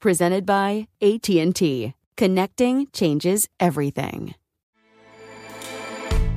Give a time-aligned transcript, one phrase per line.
[0.00, 1.92] Presented by AT&T.
[2.16, 4.34] Connecting changes everything.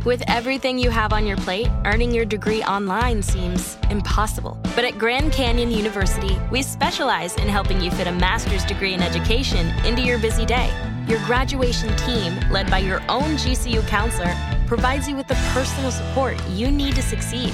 [0.03, 4.59] With everything you have on your plate, earning your degree online seems impossible.
[4.75, 9.01] But at Grand Canyon University, we specialize in helping you fit a master's degree in
[9.01, 10.69] education into your busy day.
[11.07, 14.35] Your graduation team, led by your own GCU counselor,
[14.67, 17.53] provides you with the personal support you need to succeed.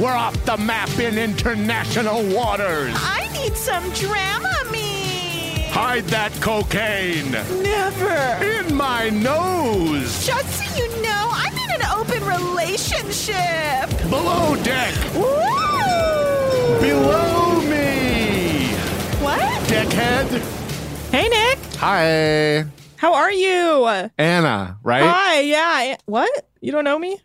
[0.00, 2.94] We're off the map in international waters.
[2.96, 5.68] I need some Dramamine.
[5.68, 7.32] Hide that cocaine.
[7.32, 8.42] Never.
[8.42, 10.26] In my nose.
[10.26, 13.90] Just so you know, I'm in an open relationship.
[14.08, 14.94] Below deck.
[15.14, 16.80] Woo!
[16.80, 18.68] Below me.
[19.22, 19.68] What?
[19.68, 20.30] Deckhead.
[21.10, 21.58] Hey, Nick.
[21.76, 22.64] Hi.
[22.96, 23.86] How are you?
[24.16, 25.02] Anna, right?
[25.04, 25.96] Hi, yeah.
[26.06, 26.48] What?
[26.62, 27.20] You don't know me?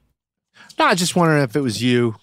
[0.77, 2.15] No, I just wondering if it was you.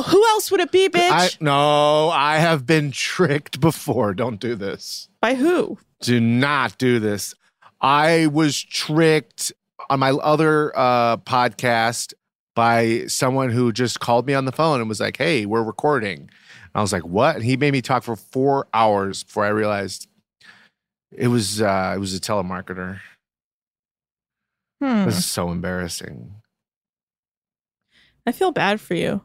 [0.00, 1.10] Who else would it be, bitch?
[1.10, 4.12] I, no, I have been tricked before.
[4.12, 5.08] Don't do this.
[5.20, 5.78] By who?
[6.00, 7.34] Do not do this.
[7.80, 9.52] I was tricked
[9.88, 12.14] on my other uh, podcast
[12.54, 16.18] by someone who just called me on the phone and was like, "Hey, we're recording."
[16.18, 16.30] And
[16.74, 20.08] I was like, "What?" And he made me talk for four hours before I realized
[21.12, 23.00] it was uh, it was a telemarketer.
[24.82, 25.04] Hmm.
[25.04, 26.34] This is so embarrassing.
[28.26, 29.20] I feel bad for you.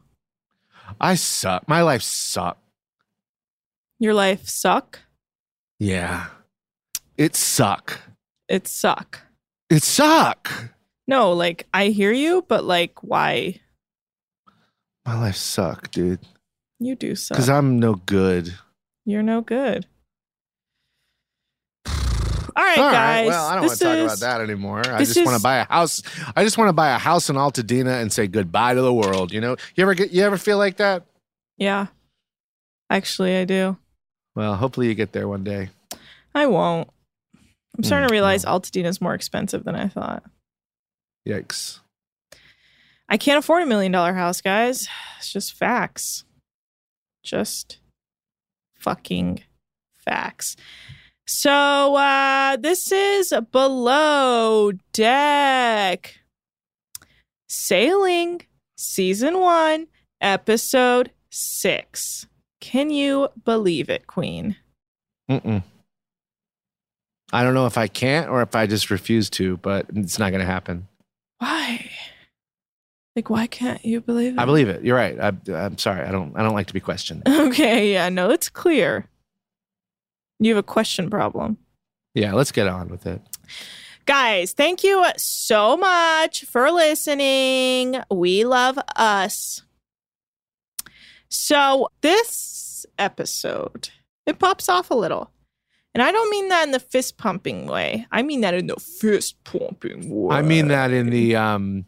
[1.00, 1.68] I suck.
[1.68, 2.58] My life suck.
[4.00, 5.00] Your life suck.
[5.80, 6.28] Yeah,
[7.18, 8.00] it suck.
[8.48, 9.22] It suck.
[9.70, 10.74] It suck.
[11.08, 13.60] No, like I hear you, but like why?
[15.06, 16.20] My life suck, dude.
[16.80, 17.36] You do suck.
[17.36, 18.54] Because I'm no good.
[19.06, 19.86] You're no good.
[22.59, 23.28] All right, All right, guys.
[23.28, 24.81] Well, I don't this want to talk is- about that anymore.
[24.86, 26.02] I just want to buy a house.
[26.36, 29.31] I just want to buy a house in Altadena and say goodbye to the world.
[29.31, 31.03] You know, you ever get, you ever feel like that?
[31.58, 31.88] Yeah.
[32.90, 33.78] Actually, I do.
[34.36, 35.69] Well, hopefully you get there one day.
[36.36, 36.90] I won't.
[37.78, 40.24] I'm starting Mm, to realize Altadena is more expensive than I thought.
[41.28, 41.80] Yikes.
[43.08, 44.90] I can't afford a million dollar house, guys.
[45.18, 46.25] It's just facts.
[47.24, 47.78] Just
[48.80, 49.44] fucking
[49.98, 50.56] facts.
[51.32, 56.16] So uh this is below deck.
[57.48, 58.42] Sailing
[58.76, 59.86] season 1
[60.22, 62.26] episode 6.
[62.62, 64.56] Can you believe it, queen?
[65.30, 65.62] Mm-mm.
[67.32, 70.32] I don't know if I can't or if I just refuse to, but it's not
[70.32, 70.88] going to happen.
[71.38, 71.92] Why?
[73.16, 74.40] Like why can't you believe it?
[74.40, 74.84] I believe it.
[74.84, 75.20] You're right.
[75.20, 76.08] I, I'm sorry.
[76.08, 76.36] I don't.
[76.36, 77.22] I don't like to be questioned.
[77.28, 79.09] Okay, yeah, no, it's clear.
[80.39, 81.57] You have a question problem.
[82.13, 83.21] Yeah, let's get on with it.
[84.06, 88.01] Guys, thank you so much for listening.
[88.09, 89.62] We love us.
[91.30, 93.89] So, this episode,
[94.25, 95.30] it pops off a little.
[95.94, 98.06] And I don't mean that in the fist pumping way.
[98.12, 100.36] I mean that in the fist pumping way.
[100.36, 101.86] I mean that in the um,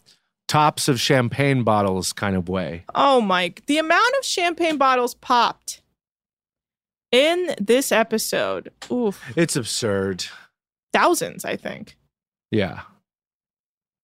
[0.48, 2.84] tops of champagne bottles kind of way.
[2.94, 5.81] Oh my, the amount of champagne bottles popped
[7.12, 8.72] in this episode.
[8.92, 10.26] Oof, It's absurd.
[10.94, 11.98] thousands, I think.
[12.52, 12.82] Yeah.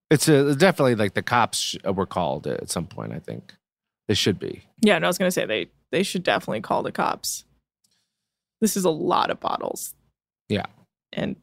[0.10, 3.12] It's a, definitely like the cops uh, were called at some point.
[3.14, 3.54] I think
[4.08, 4.64] they should be.
[4.82, 7.44] Yeah, no, I was gonna say they they should definitely call the cops.
[8.62, 9.94] This is a lot of bottles.
[10.48, 10.66] Yeah.
[11.12, 11.36] And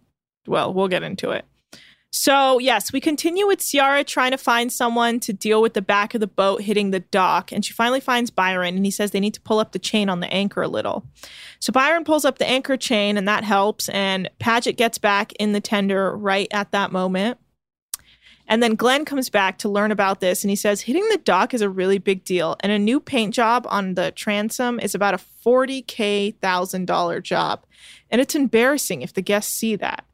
[0.47, 1.45] well, we'll get into it.
[2.17, 6.15] So, yes, we continue with Ciara trying to find someone to deal with the back
[6.15, 7.51] of the boat hitting the dock.
[7.51, 10.09] And she finally finds Byron, and he says they need to pull up the chain
[10.09, 11.05] on the anchor a little.
[11.59, 13.89] So, Byron pulls up the anchor chain, and that helps.
[13.89, 17.39] And Paget gets back in the tender right at that moment.
[18.47, 21.53] And then Glenn comes back to learn about this, and he says hitting the dock
[21.53, 22.55] is a really big deal.
[22.61, 27.67] And a new paint job on the transom is about a 40K thousand dollar job.
[28.09, 30.05] And it's embarrassing if the guests see that.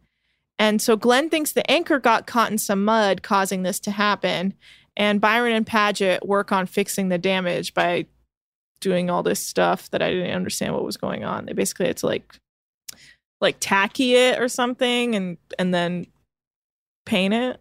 [0.60, 4.52] And so Glenn thinks the anchor got caught in some mud, causing this to happen.
[4.94, 8.04] And Byron and Paget work on fixing the damage by
[8.82, 11.46] doing all this stuff that I didn't understand what was going on.
[11.46, 12.34] They basically had to like
[13.40, 16.06] like tacky it or something and and then
[17.06, 17.58] paint it.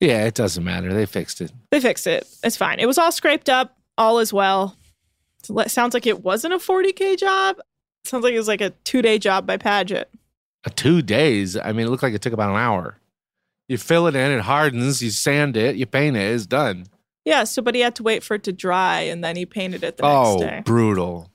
[0.00, 0.92] Yeah, it doesn't matter.
[0.92, 1.52] They fixed it.
[1.70, 2.26] They fixed it.
[2.42, 2.80] It's fine.
[2.80, 4.76] It was all scraped up, all as well.
[5.68, 7.58] Sounds like it wasn't a 40k job.
[8.04, 10.10] Sounds like it was like a two day job by Paget.
[10.64, 11.56] Uh, two days.
[11.56, 12.98] I mean, it looked like it took about an hour.
[13.68, 16.86] You fill it in, it hardens, you sand it, you paint it, it's done.
[17.24, 19.84] Yeah, so but he had to wait for it to dry and then he painted
[19.84, 20.62] it the oh, next day.
[20.64, 21.30] brutal.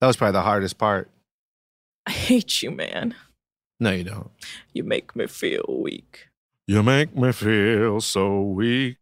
[0.00, 1.10] That was probably the hardest part.
[2.06, 3.14] I hate you, man.
[3.78, 4.30] No, you don't.
[4.72, 6.28] You make me feel weak.
[6.66, 8.98] You make me feel so weak.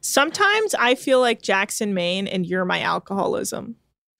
[0.00, 3.76] Sometimes I feel like Jackson Maine and you're my alcoholism.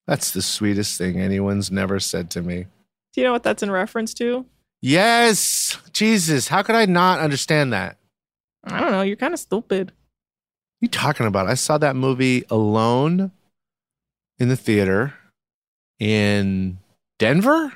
[0.07, 2.67] That's the sweetest thing anyone's never said to me.
[3.13, 4.47] Do you know what that's in reference to?
[4.81, 5.79] Yes.
[5.93, 7.99] Jesus, how could I not understand that?
[8.65, 9.03] I don't know.
[9.03, 9.89] You're kind of stupid.
[9.89, 11.47] What are you talking about?
[11.47, 13.33] I saw that movie alone
[14.39, 15.15] in the theater
[15.99, 16.79] in
[17.19, 17.73] Denver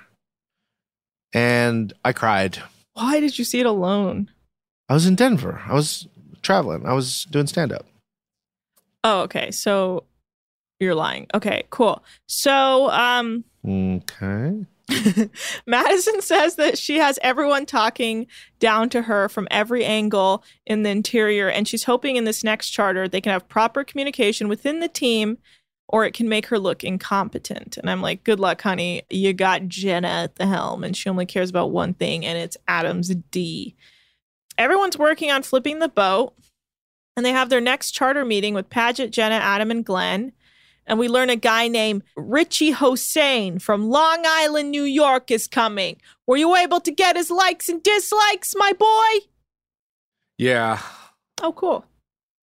[1.32, 2.62] and I cried.
[2.94, 4.30] Why did you see it alone?
[4.88, 5.60] I was in Denver.
[5.66, 6.08] I was
[6.42, 6.86] traveling.
[6.86, 7.86] I was doing stand up.
[9.04, 9.50] Oh, okay.
[9.50, 10.04] So
[10.80, 11.26] you're lying.
[11.34, 12.02] Okay, cool.
[12.26, 14.64] So, um, Okay.
[15.66, 18.26] Madison says that she has everyone talking
[18.60, 22.70] down to her from every angle in the interior, and she's hoping in this next
[22.70, 25.38] charter they can have proper communication within the team
[25.88, 27.76] or it can make her look incompetent.
[27.76, 29.02] And I'm like, good luck, honey.
[29.08, 32.56] You got Jenna at the helm, and she only cares about one thing, and it's
[32.66, 33.76] Adam's D.
[34.58, 36.34] Everyone's working on flipping the boat,
[37.16, 40.32] and they have their next charter meeting with Paget, Jenna, Adam, and Glenn
[40.86, 45.96] and we learn a guy named Richie Hossein from Long Island, New York is coming.
[46.26, 49.26] Were you able to get his likes and dislikes, my boy?
[50.38, 50.80] Yeah.
[51.42, 51.84] Oh, cool.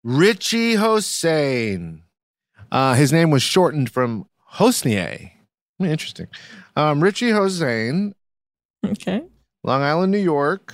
[0.03, 2.01] Richie Hossein.
[2.71, 5.31] Uh, his name was shortened from Hosnier.
[5.79, 6.27] Hmm, Interesting.
[6.75, 8.13] Um, Richie Hossein,
[8.85, 9.23] Okay.
[9.63, 10.73] Long Island, New York.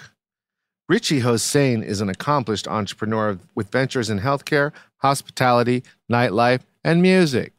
[0.89, 7.54] Richie Hossein is an accomplished entrepreneur with ventures in healthcare, hospitality, nightlife, and music.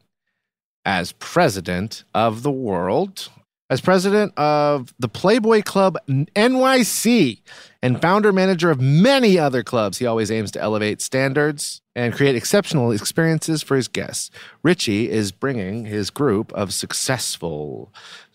[0.84, 3.28] As president of the world,
[3.70, 7.40] as president of the Playboy Club NYC,
[7.82, 12.36] and founder manager of many other clubs, he always aims to elevate standards and create
[12.36, 14.30] exceptional experiences for his guests.
[14.62, 17.92] Richie is bringing his group of successful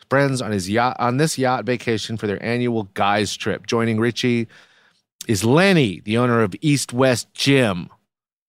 [0.09, 3.65] friends on his yacht on this yacht vacation for their annual guys trip.
[3.65, 4.47] Joining Richie
[5.27, 7.89] is Lenny, the owner of East West Gym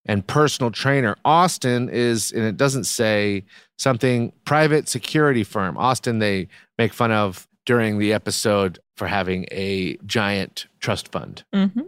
[0.07, 1.17] and personal trainer.
[1.25, 3.45] Austin is, and it doesn't say
[3.79, 5.77] something, private security firm.
[5.77, 11.45] Austin, they make fun of during the episode for having a giant trust fund.
[11.55, 11.83] Mm-hmm.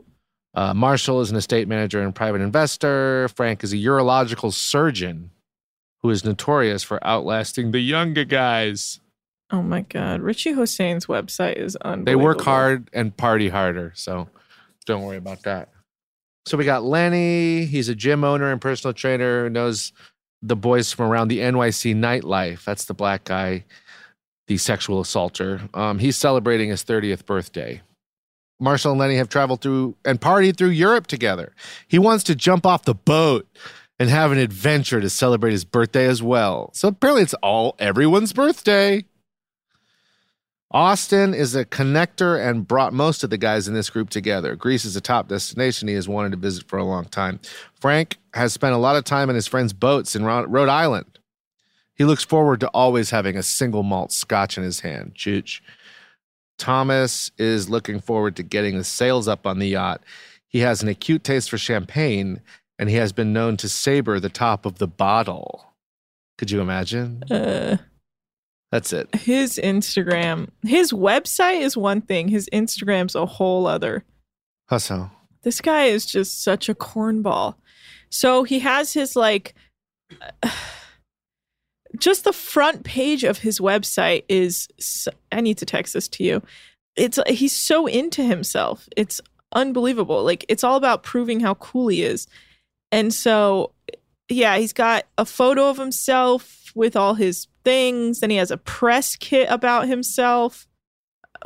[0.52, 3.28] Uh, Marshall is an estate manager and private investor.
[3.37, 5.30] Frank is a urological surgeon
[6.02, 9.00] who is notorious for outlasting the younger guys.
[9.50, 10.20] Oh my God.
[10.20, 12.04] Richie Hossein's website is unbelievable.
[12.04, 13.92] They work hard and party harder.
[13.94, 14.28] So
[14.87, 15.70] don't worry about that.
[16.47, 17.66] So we got Lenny.
[17.66, 19.92] He's a gym owner and personal trainer who knows
[20.42, 22.64] the boys from around the NYC nightlife.
[22.64, 23.64] That's the black guy,
[24.47, 25.61] the sexual assaulter.
[25.75, 27.82] Um, he's celebrating his 30th birthday.
[28.59, 31.54] Marshall and Lenny have traveled through and partied through Europe together.
[31.88, 33.49] He wants to jump off the boat
[33.99, 36.70] and have an adventure to celebrate his birthday as well.
[36.75, 39.04] So apparently it's all everyone's birthday.
[40.72, 44.54] Austin is a connector and brought most of the guys in this group together.
[44.54, 47.40] Greece is a top destination he has wanted to visit for a long time.
[47.74, 51.18] Frank has spent a lot of time in his friends' boats in Rhode Island.
[51.94, 55.14] He looks forward to always having a single malt scotch in his hand.
[55.16, 55.60] Chooch.
[56.56, 60.02] Thomas is looking forward to getting the sails up on the yacht.
[60.46, 62.42] He has an acute taste for champagne
[62.78, 65.74] and he has been known to saber the top of the bottle.
[66.38, 67.24] Could you imagine?
[67.30, 67.78] Uh,
[68.70, 69.12] That's it.
[69.14, 72.28] his Instagram, his website is one thing.
[72.28, 74.04] His Instagram's a whole other.
[74.68, 75.10] How so?
[75.42, 77.56] This guy is just such a cornball.
[78.10, 79.54] So he has his like
[81.98, 84.68] just the front page of his website is
[85.32, 86.42] I need to text this to you.
[86.96, 88.88] It's he's so into himself.
[88.96, 89.20] It's
[89.52, 90.22] unbelievable.
[90.22, 92.26] Like it's all about proving how cool he is.
[92.92, 93.72] And so
[94.28, 98.20] yeah, he's got a photo of himself with all his things.
[98.20, 100.66] Then he has a press kit about himself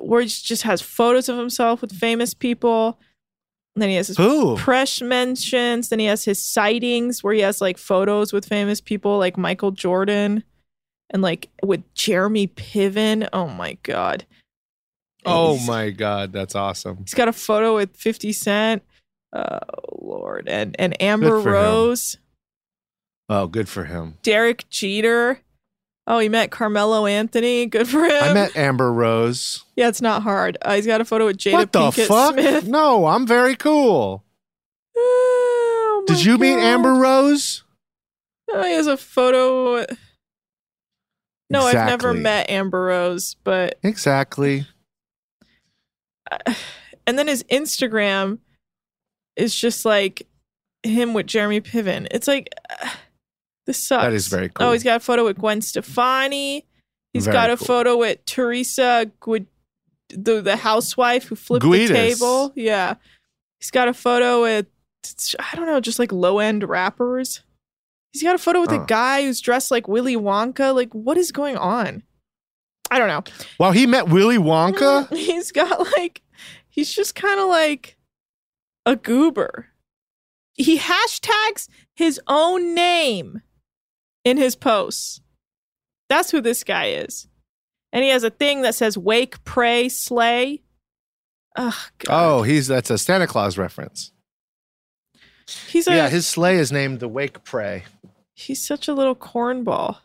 [0.00, 2.98] where he just has photos of himself with famous people.
[3.76, 4.56] And then he has his Who?
[4.56, 5.88] press mentions.
[5.88, 9.72] Then he has his sightings where he has like photos with famous people like Michael
[9.72, 10.44] Jordan
[11.10, 13.28] and like with Jeremy Piven.
[13.32, 14.24] Oh my God.
[15.24, 16.98] And Oh my god, that's awesome.
[16.98, 18.82] He's got a photo with 50 Cent.
[19.32, 19.58] Oh
[20.00, 20.48] Lord.
[20.48, 22.14] And and Amber Rose.
[22.14, 22.20] him.
[23.28, 24.18] Oh, good for him.
[24.22, 25.40] Derek Jeter.
[26.06, 27.64] Oh, he met Carmelo Anthony.
[27.64, 28.22] Good for him.
[28.22, 29.64] I met Amber Rose.
[29.76, 30.58] yeah, it's not hard.
[30.60, 32.32] Uh, he's got a photo with Jada what the Pinkett fuck?
[32.34, 32.66] Smith.
[32.68, 34.22] No, I'm very cool.
[34.96, 37.62] Oh, Did you meet Amber Rose?
[38.52, 39.86] Oh, he has a photo.
[41.48, 44.66] No, I've never met Amber Rose, but Exactly.
[47.06, 48.38] and then his Instagram
[49.36, 50.26] is just like
[50.82, 52.06] him with Jeremy Piven.
[52.10, 52.50] It's like
[53.66, 54.04] this sucks.
[54.04, 54.66] That is very cool.
[54.68, 56.66] Oh, he's got a photo with Gwen Stefani.
[57.12, 57.66] He's Very got a cool.
[57.66, 59.47] photo with Teresa Guid,
[60.11, 61.88] the the housewife who flipped Guidas.
[61.88, 62.52] the table.
[62.56, 62.94] Yeah,
[63.61, 64.66] he's got a photo with
[65.38, 67.42] I don't know, just like low end rappers.
[68.12, 68.83] He's got a photo with Oh.
[68.83, 70.75] a guy who's dressed like Willy Wonka.
[70.75, 72.02] Like, what is going on?
[72.90, 73.25] I don't know.
[73.59, 75.09] Wow, he met Willy Wonka?
[75.16, 76.21] He's got like,
[76.68, 77.97] he's just kind of like
[78.87, 79.66] a goober.
[80.52, 83.40] He hashtags his own name
[84.24, 85.20] in his posts.
[86.08, 87.28] That's who this guy is.
[87.92, 90.62] And he has a thing that says wake, pray, slay.
[91.56, 92.08] Ugh, God.
[92.38, 94.10] Oh, he's that's a Santa Claus reference.
[95.68, 97.84] he's a yeah, his sleigh is named the Wake Pray.
[98.34, 99.98] he's such a little cornball.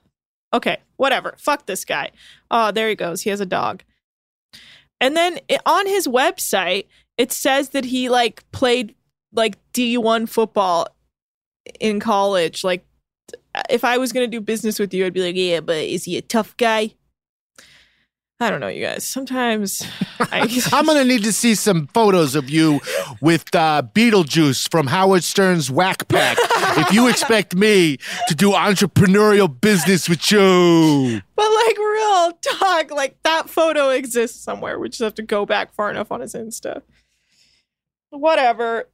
[0.53, 1.35] Okay, whatever.
[1.37, 2.11] Fuck this guy.
[2.51, 3.21] Oh, there he goes.
[3.21, 3.83] He has a dog.
[5.01, 6.85] And then i- on his website,
[7.17, 8.95] it says that he like played
[9.33, 10.87] like D1 football
[11.79, 12.63] in college.
[12.63, 12.85] Like
[13.69, 16.05] if I was going to do business with you, I'd be like, "Yeah, but is
[16.05, 16.93] he a tough guy?"
[18.41, 19.03] I don't know, you guys.
[19.05, 19.85] Sometimes
[20.19, 22.79] I I'm gonna need to see some photos of you
[23.19, 26.37] with uh, Beetlejuice from Howard Stern's Whack Pack
[26.77, 27.97] if you expect me
[28.29, 31.21] to do entrepreneurial business with you.
[31.35, 34.79] But like real talk, like that photo exists somewhere.
[34.79, 36.81] We just have to go back far enough on his Insta.
[38.11, 38.87] Whatever.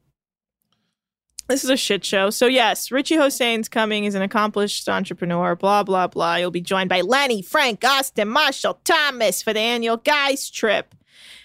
[1.48, 2.30] This is a shit show.
[2.30, 4.02] So yes, Richie Hossein's coming.
[4.02, 5.54] He's an accomplished entrepreneur.
[5.54, 6.36] Blah blah blah.
[6.36, 10.94] You'll be joined by Lenny, Frank, Austin, Marshall, Thomas for the annual guys trip.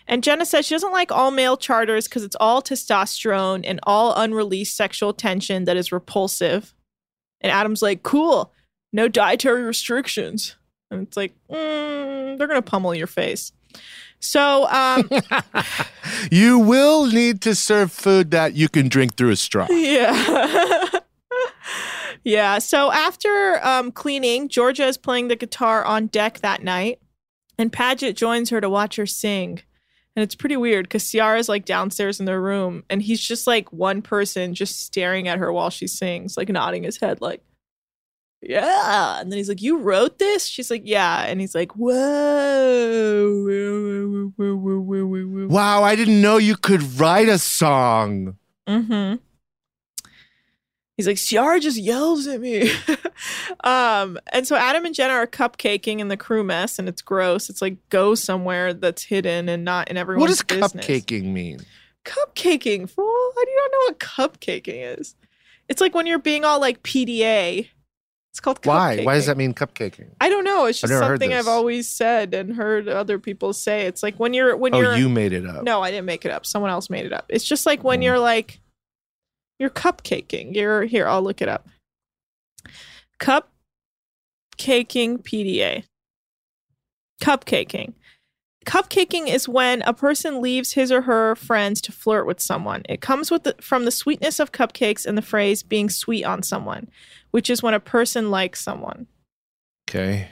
[0.07, 4.13] And Jenna says she doesn't like all male charters because it's all testosterone and all
[4.15, 6.73] unreleased sexual tension that is repulsive.
[7.39, 8.51] And Adam's like, cool,
[8.91, 10.55] no dietary restrictions.
[10.89, 13.51] And it's like, mm, they're gonna pummel your face.
[14.21, 15.09] So, um,
[16.29, 19.67] You will need to serve food that you can drink through a straw.
[19.69, 20.85] yeah,
[22.23, 22.59] yeah.
[22.59, 26.99] So after um, cleaning, Georgia is playing the guitar on deck that night,
[27.57, 29.61] and Paget joins her to watch her sing.
[30.13, 33.71] And it's pretty weird because Ciara's like downstairs in their room, and he's just like
[33.71, 37.41] one person just staring at her while she sings, like nodding his head, like,
[38.41, 39.19] yeah.
[39.19, 40.45] And then he's like, You wrote this?
[40.45, 41.25] She's like, Yeah.
[41.25, 42.01] And he's like, Whoa.
[45.47, 48.37] Wow, I didn't know you could write a song.
[48.67, 49.15] Mm-hmm.
[50.97, 52.71] He's like, Ciara just yells at me.
[53.63, 57.49] um, and so Adam and Jenna are cupcaking in the crew mess, and it's gross.
[57.49, 60.85] It's like go somewhere that's hidden and not in everyone's what does business.
[60.85, 61.61] cupcaking mean?
[62.05, 63.31] Cupcaking, fool.
[63.35, 65.15] How do you not know what cupcaking is?
[65.69, 67.69] It's like when you're being all like PDA.
[68.31, 69.03] It's called Why?
[69.03, 70.11] Why does that mean cupcaking?
[70.21, 70.65] I don't know.
[70.65, 73.87] It's I've just something I've always said and heard other people say.
[73.87, 75.63] It's like when you're when Oh, you're you made it up.
[75.63, 76.45] no, I didn't make it up.
[76.45, 77.25] Someone else made it up.
[77.27, 78.03] It's just like when Mm.
[78.03, 78.61] you're like
[79.59, 80.55] you're cupcaking.
[80.55, 81.67] You're here, I'll look it up.
[83.19, 83.47] Cupcaking
[85.23, 85.83] PDA.
[87.21, 87.93] Cupcaking.
[88.65, 92.83] Cupcaking is when a person leaves his or her friends to flirt with someone.
[92.87, 96.43] It comes with the, from the sweetness of cupcakes and the phrase being sweet on
[96.43, 96.87] someone,
[97.31, 99.07] which is when a person likes someone.
[99.89, 100.29] Okay.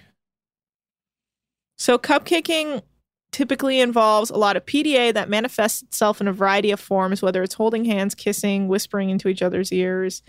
[1.77, 2.83] So, cupcaking
[3.31, 7.41] typically involves a lot of PDA that manifests itself in a variety of forms, whether
[7.41, 10.21] it's holding hands, kissing, whispering into each other's ears,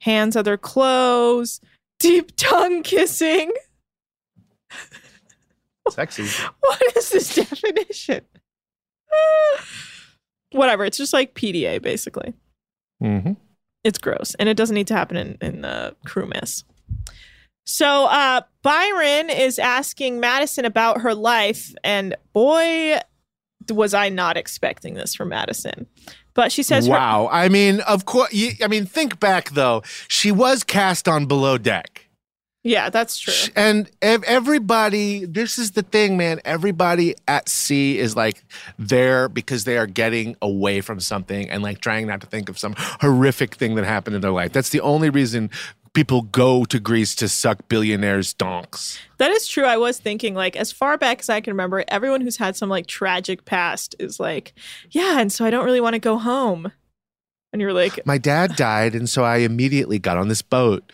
[0.00, 1.60] hands, other clothes,
[1.98, 3.52] deep tongue kissing.
[5.88, 6.24] Sexy.
[6.60, 8.22] What is this definition?
[10.52, 10.84] Whatever.
[10.84, 12.34] It's just like PDA basically.
[13.02, 13.32] Mm-hmm.
[13.82, 16.64] It's gross, and it doesn't need to happen in in the crew mess.
[17.66, 22.98] So uh, Byron is asking Madison about her life, and boy,
[23.70, 25.86] was I not expecting this from Madison.
[26.34, 27.28] But she says, her- Wow.
[27.30, 28.34] I mean, of course.
[28.62, 29.82] I mean, think back though.
[30.08, 32.06] She was cast on Below Deck.
[32.62, 33.52] Yeah, that's true.
[33.56, 36.40] And ev- everybody, this is the thing, man.
[36.44, 38.44] Everybody at sea is like
[38.78, 42.58] there because they are getting away from something and like trying not to think of
[42.58, 44.52] some horrific thing that happened in their life.
[44.52, 45.50] That's the only reason
[45.92, 48.98] people go to Greece to suck billionaires' donks.
[49.18, 49.64] That is true.
[49.64, 52.68] I was thinking, like, as far back as I can remember, everyone who's had some
[52.68, 54.52] like tragic past is like,
[54.90, 56.72] yeah, and so I don't really want to go home.
[57.52, 60.92] And you're like, My dad died, and so I immediately got on this boat.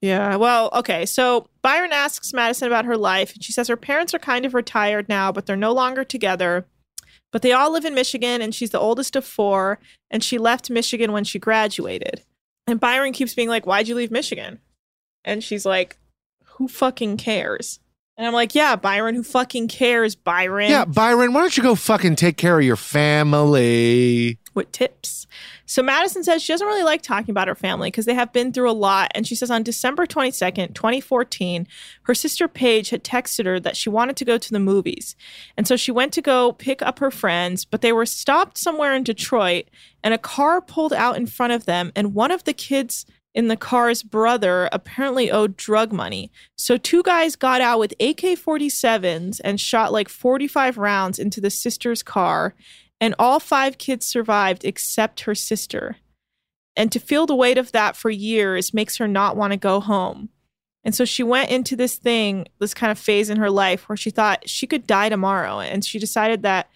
[0.00, 0.36] Yeah.
[0.36, 1.06] Well, okay.
[1.06, 4.54] So Byron asks Madison about her life, and she says her parents are kind of
[4.54, 6.66] retired now, but they're no longer together.
[7.32, 9.78] But they all live in Michigan, and she's the oldest of four,
[10.10, 12.22] and she left Michigan when she graduated.
[12.66, 14.60] And Byron keeps being like, Why'd you leave Michigan?
[15.24, 15.98] And she's like,
[16.44, 17.80] Who fucking cares?
[18.16, 20.70] And I'm like, Yeah, Byron, who fucking cares, Byron?
[20.70, 24.38] Yeah, Byron, why don't you go fucking take care of your family?
[24.58, 25.26] With tips.
[25.64, 28.52] So Madison says she doesn't really like talking about her family because they have been
[28.52, 29.10] through a lot.
[29.14, 31.66] And she says on December 22nd, 2014,
[32.02, 35.16] her sister Paige had texted her that she wanted to go to the movies.
[35.56, 38.94] And so she went to go pick up her friends, but they were stopped somewhere
[38.94, 39.64] in Detroit
[40.02, 41.92] and a car pulled out in front of them.
[41.96, 46.32] And one of the kids in the car's brother apparently owed drug money.
[46.56, 51.50] So two guys got out with AK 47s and shot like 45 rounds into the
[51.50, 52.54] sister's car
[53.00, 55.96] and all five kids survived except her sister.
[56.76, 59.80] And to feel the weight of that for years makes her not want to go
[59.80, 60.28] home.
[60.84, 63.96] And so she went into this thing, this kind of phase in her life where
[63.96, 65.60] she thought she could die tomorrow.
[65.60, 66.70] And she decided that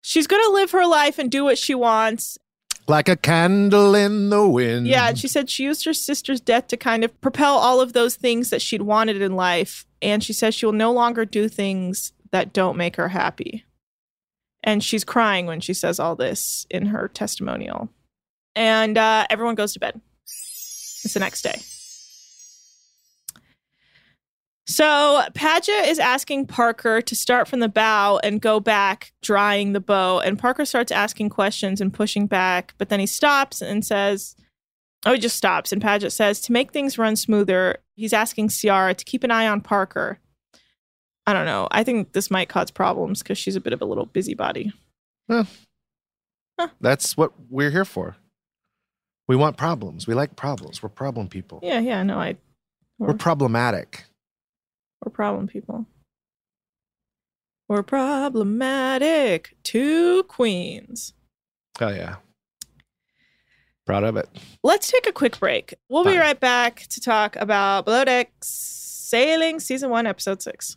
[0.00, 2.38] she's going to live her life and do what she wants.
[2.86, 4.86] Like a candle in the wind.
[4.86, 5.08] Yeah.
[5.08, 8.14] And she said she used her sister's death to kind of propel all of those
[8.14, 9.84] things that she'd wanted in life.
[10.00, 13.64] And she says she will no longer do things that don't make her happy.
[14.62, 17.88] And she's crying when she says all this in her testimonial.
[18.54, 20.00] And uh, everyone goes to bed.
[21.04, 21.60] It's the next day.
[24.70, 29.80] So Paget is asking Parker to start from the bow and go back drying the
[29.80, 30.20] bow.
[30.20, 34.36] And Parker starts asking questions and pushing back, but then he stops and says,
[35.04, 35.72] Oh, he just stops.
[35.72, 39.48] And Paget says, To make things run smoother, he's asking Ciara to keep an eye
[39.48, 40.20] on Parker.
[41.30, 41.68] I don't know.
[41.70, 44.72] I think this might cause problems because she's a bit of a little busybody.
[46.80, 48.16] That's what we're here for.
[49.28, 50.08] We want problems.
[50.08, 50.82] We like problems.
[50.82, 51.60] We're problem people.
[51.62, 52.36] Yeah, yeah, no, I
[52.98, 54.06] We're problematic.
[55.04, 55.86] We're problem people.
[57.68, 59.54] We're problematic.
[59.62, 61.12] Two queens.
[61.78, 62.16] Hell yeah.
[63.86, 64.28] Proud of it.
[64.64, 65.74] Let's take a quick break.
[65.88, 70.76] We'll be right back to talk about Below Deck Sailing Season 1, Episode 6.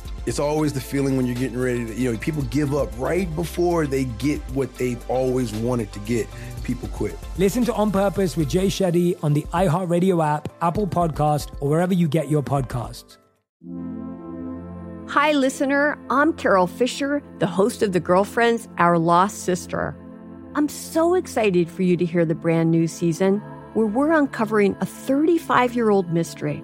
[0.25, 3.33] It's always the feeling when you're getting ready to, you know, people give up right
[3.35, 6.27] before they get what they've always wanted to get.
[6.63, 7.17] People quit.
[7.39, 11.93] Listen to On Purpose with Jay Shetty on the iHeartRadio app, Apple Podcast, or wherever
[11.93, 13.17] you get your podcasts.
[15.09, 15.97] Hi, listener.
[16.09, 19.95] I'm Carole Fisher, the host of The Girlfriends, Our Lost Sister.
[20.53, 23.39] I'm so excited for you to hear the brand new season
[23.73, 26.63] where we're uncovering a 35 year old mystery.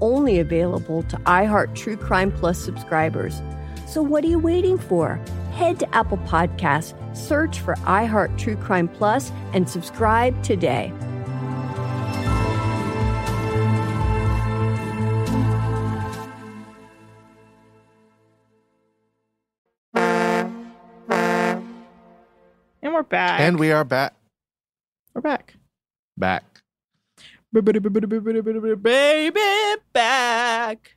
[0.00, 3.42] only available to iHeart True Crime Plus subscribers.
[3.86, 5.20] So what are you waiting for?
[5.52, 10.92] Head to Apple Podcasts, search for iHeart True Crime Plus, and subscribe today.
[22.82, 23.40] And we're back.
[23.40, 24.14] And we are back.
[25.14, 25.54] We're back.
[26.16, 26.55] Back.
[27.62, 29.40] Baby
[29.92, 30.96] back.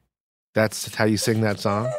[0.53, 1.91] That's how you sing that song.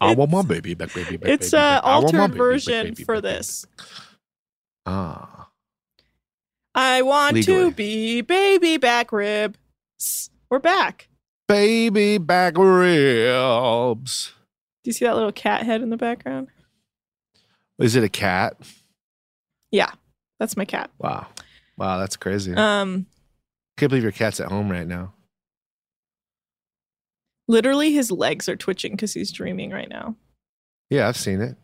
[0.00, 1.28] I want my baby back, baby back.
[1.28, 1.84] It's baby an back.
[1.84, 3.66] I want my altered baby version baby for back, baby this.
[4.86, 5.48] Ah.
[6.74, 7.70] I want Legally.
[7.70, 9.56] to be baby back rib.
[10.48, 11.08] We're back.
[11.46, 14.32] Baby back ribs.
[14.82, 16.48] Do you see that little cat head in the background?
[17.78, 18.56] Is it a cat?
[19.70, 19.92] Yeah,
[20.38, 20.90] that's my cat.
[20.98, 21.26] Wow.
[21.80, 22.52] Wow, that's crazy.
[22.54, 23.06] Um,
[23.78, 25.14] Can't believe your cat's at home right now.
[27.48, 30.14] literally, his legs are twitching because he's dreaming right now.
[30.90, 31.56] Yeah, I've seen it.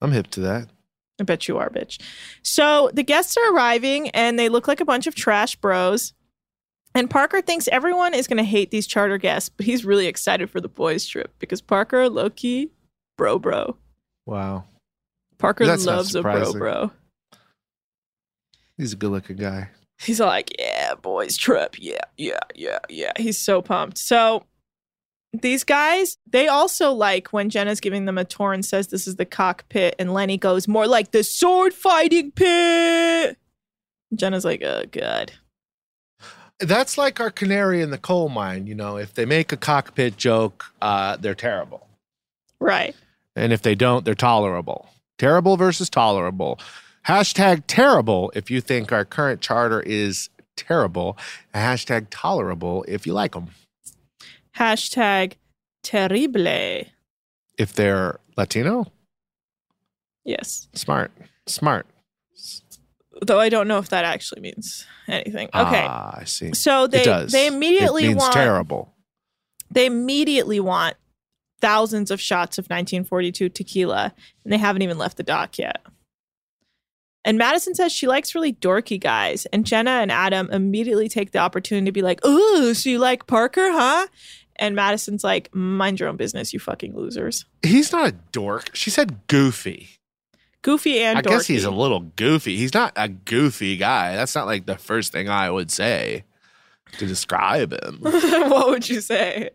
[0.00, 0.68] I'm hip to that.
[1.20, 2.00] I bet you are, bitch.
[2.42, 6.12] So the guests are arriving and they look like a bunch of trash bros.
[6.94, 10.50] And Parker thinks everyone is going to hate these charter guests, but he's really excited
[10.50, 12.70] for the boys' trip because Parker, low key,
[13.18, 13.76] bro, bro.
[14.24, 14.64] Wow.
[15.38, 16.92] Parker That's loves a bro, bro.
[18.76, 19.70] He's a good looking guy.
[19.98, 21.76] He's like, yeah, boys trip.
[21.78, 23.12] Yeah, yeah, yeah, yeah.
[23.16, 23.96] He's so pumped.
[23.98, 24.44] So
[25.32, 29.16] these guys, they also like when Jenna's giving them a tour and says this is
[29.16, 33.38] the cockpit, and Lenny goes more like the sword fighting pit.
[34.14, 35.32] Jenna's like, oh god.
[36.60, 38.66] That's like our canary in the coal mine.
[38.66, 41.86] You know, if they make a cockpit joke, uh, they're terrible.
[42.60, 42.94] Right.
[43.34, 44.88] And if they don't, they're tolerable.
[45.18, 46.58] Terrible versus tolerable.
[47.06, 51.16] Hashtag terrible if you think our current charter is terrible.
[51.54, 53.48] Hashtag tolerable if you like them.
[54.56, 55.34] Hashtag
[55.82, 56.88] terrible.
[57.58, 58.90] If they're Latino,
[60.24, 60.68] Yes.
[60.74, 61.12] smart.
[61.46, 61.86] Smart.
[63.22, 65.46] Though I don't know if that actually means anything.
[65.54, 65.86] Okay.
[65.88, 66.52] Ah, I see.
[66.54, 67.32] So they it does.
[67.32, 68.92] they immediately it means want terrible.
[69.70, 70.96] they immediately want
[71.60, 74.12] thousands of shots of 1942 tequila,
[74.44, 75.80] and they haven't even left the dock yet.
[77.26, 81.38] And Madison says she likes really dorky guys, and Jenna and Adam immediately take the
[81.38, 84.06] opportunity to be like, "Oh, so you like Parker, huh?"
[84.54, 88.76] And Madison's like, "Mind your own business, you fucking losers." He's not a dork.
[88.76, 89.88] She said goofy.
[90.62, 92.56] Goofy and I guess he's a little goofy.
[92.56, 94.14] He's not a goofy guy.
[94.14, 96.24] That's not like the first thing I would say
[96.98, 97.98] to describe him.
[98.02, 99.50] what would you say?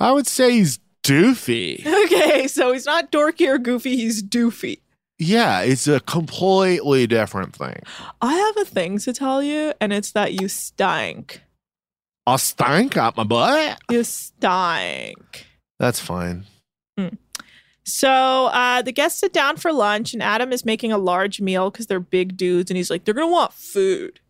[0.00, 1.84] I would say he's doofy.
[2.08, 4.80] Okay, so he's not dorky or goofy, he's doofy.
[5.18, 7.82] Yeah, it's a completely different thing.
[8.20, 11.42] I have a thing to tell you, and it's that you stank.
[12.26, 13.78] I stank out my butt.
[13.90, 15.46] You stank.
[15.78, 16.44] That's fine.
[17.88, 21.70] So uh, the guests sit down for lunch, and Adam is making a large meal
[21.70, 24.20] because they're big dudes, and he's like, they're gonna want food.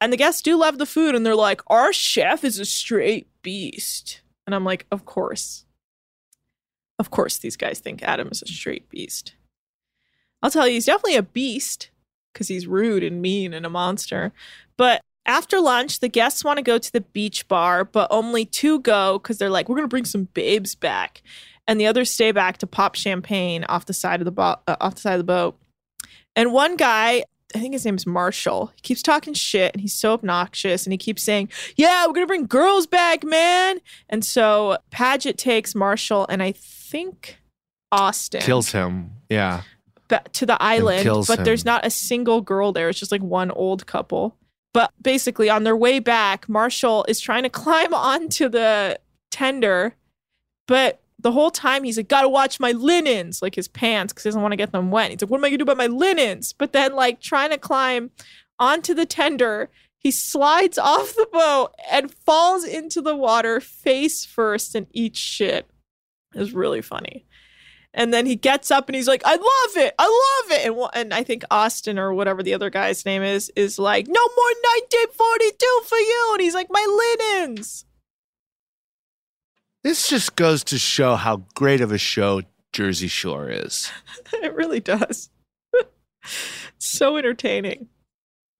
[0.00, 3.28] And the guests do love the food, and they're like, our chef is a straight
[3.40, 4.20] beast.
[4.48, 5.64] And I'm like, of course.
[6.98, 9.34] Of course, these guys think Adam is a straight beast.
[10.42, 11.90] I'll tell you, he's definitely a beast
[12.32, 14.32] because he's rude and mean and a monster.
[14.76, 18.80] But after lunch, the guests want to go to the beach bar, but only two
[18.80, 21.22] go because they're like, we're going to bring some babes back.
[21.68, 24.76] And the others stay back to pop champagne off the side of the, bo- uh,
[24.80, 25.56] off the side of the boat.
[26.34, 27.24] And one guy,
[27.54, 30.96] I think his name's Marshall, he keeps talking shit and he's so obnoxious and he
[30.96, 33.78] keeps saying, Yeah, we're going to bring girls back, man.
[34.08, 37.38] And so Paget takes Marshall and I think
[37.92, 39.12] Austin Kills him.
[39.28, 39.62] Yeah.
[40.12, 42.88] Ba- to the island, but there's not a single girl there.
[42.88, 44.36] It's just like one old couple.
[44.74, 48.98] But basically, on their way back, Marshall is trying to climb onto the
[49.30, 49.94] tender,
[50.66, 54.28] but the whole time he's like, gotta watch my linens, like his pants, because he
[54.28, 55.10] doesn't want to get them wet.
[55.10, 56.52] He's like, what am I gonna do about my linens?
[56.52, 58.10] But then, like, trying to climb
[58.58, 64.74] onto the tender, he slides off the boat and falls into the water face first
[64.74, 65.68] and eats shit.
[66.34, 67.26] It was really funny.
[67.94, 69.94] And then he gets up and he's like, I love it.
[69.98, 70.66] I love it.
[70.66, 74.12] And, and I think Austin or whatever the other guy's name is, is like, no
[74.12, 74.52] more
[74.86, 76.30] 1942 for you.
[76.32, 77.84] And he's like, my linens.
[79.84, 83.90] This just goes to show how great of a show Jersey Shore is.
[84.32, 85.28] it really does.
[86.78, 87.88] so entertaining.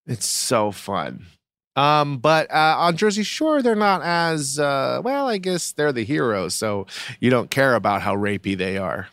[0.06, 1.26] It's so fun.
[1.74, 5.28] Um, but uh, on Jersey Shore, they're not as uh, well.
[5.28, 6.86] I guess they're the heroes, so
[7.18, 9.08] you don't care about how rapey they are.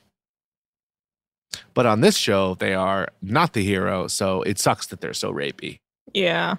[1.80, 5.32] But on this show, they are not the hero, so it sucks that they're so
[5.32, 5.78] rapey.
[6.14, 6.56] Yeah.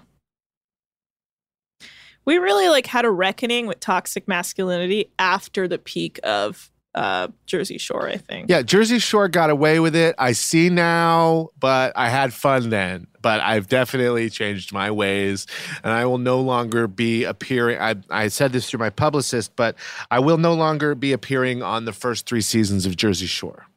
[2.25, 7.77] We really like had a reckoning with toxic masculinity after the peak of uh Jersey
[7.77, 8.49] Shore, I think.
[8.49, 10.15] Yeah, Jersey Shore got away with it.
[10.17, 13.05] I see now, but I had fun then.
[13.21, 15.45] But I've definitely changed my ways,
[15.83, 17.77] and I will no longer be appearing.
[17.79, 19.75] I, I said this through my publicist, but
[20.09, 23.67] I will no longer be appearing on the first three seasons of Jersey Shore.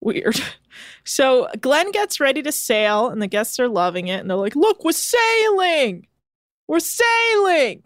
[0.00, 0.40] Weird.
[1.04, 4.56] So Glenn gets ready to sail, and the guests are loving it, and they're like,
[4.56, 6.06] "Look, we're sailing!
[6.68, 7.82] We're sailing!"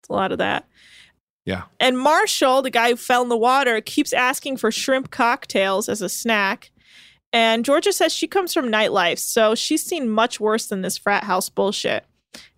[0.00, 0.66] It's a lot of that.
[1.44, 1.62] Yeah.
[1.78, 6.02] And Marshall, the guy who fell in the water, keeps asking for shrimp cocktails as
[6.02, 6.72] a snack.
[7.32, 11.24] And Georgia says she comes from nightlife, so she's seen much worse than this frat
[11.24, 12.04] house bullshit.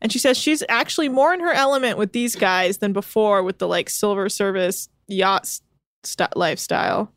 [0.00, 3.58] And she says she's actually more in her element with these guys than before with
[3.58, 5.48] the like silver service yacht
[6.04, 7.12] st- lifestyle.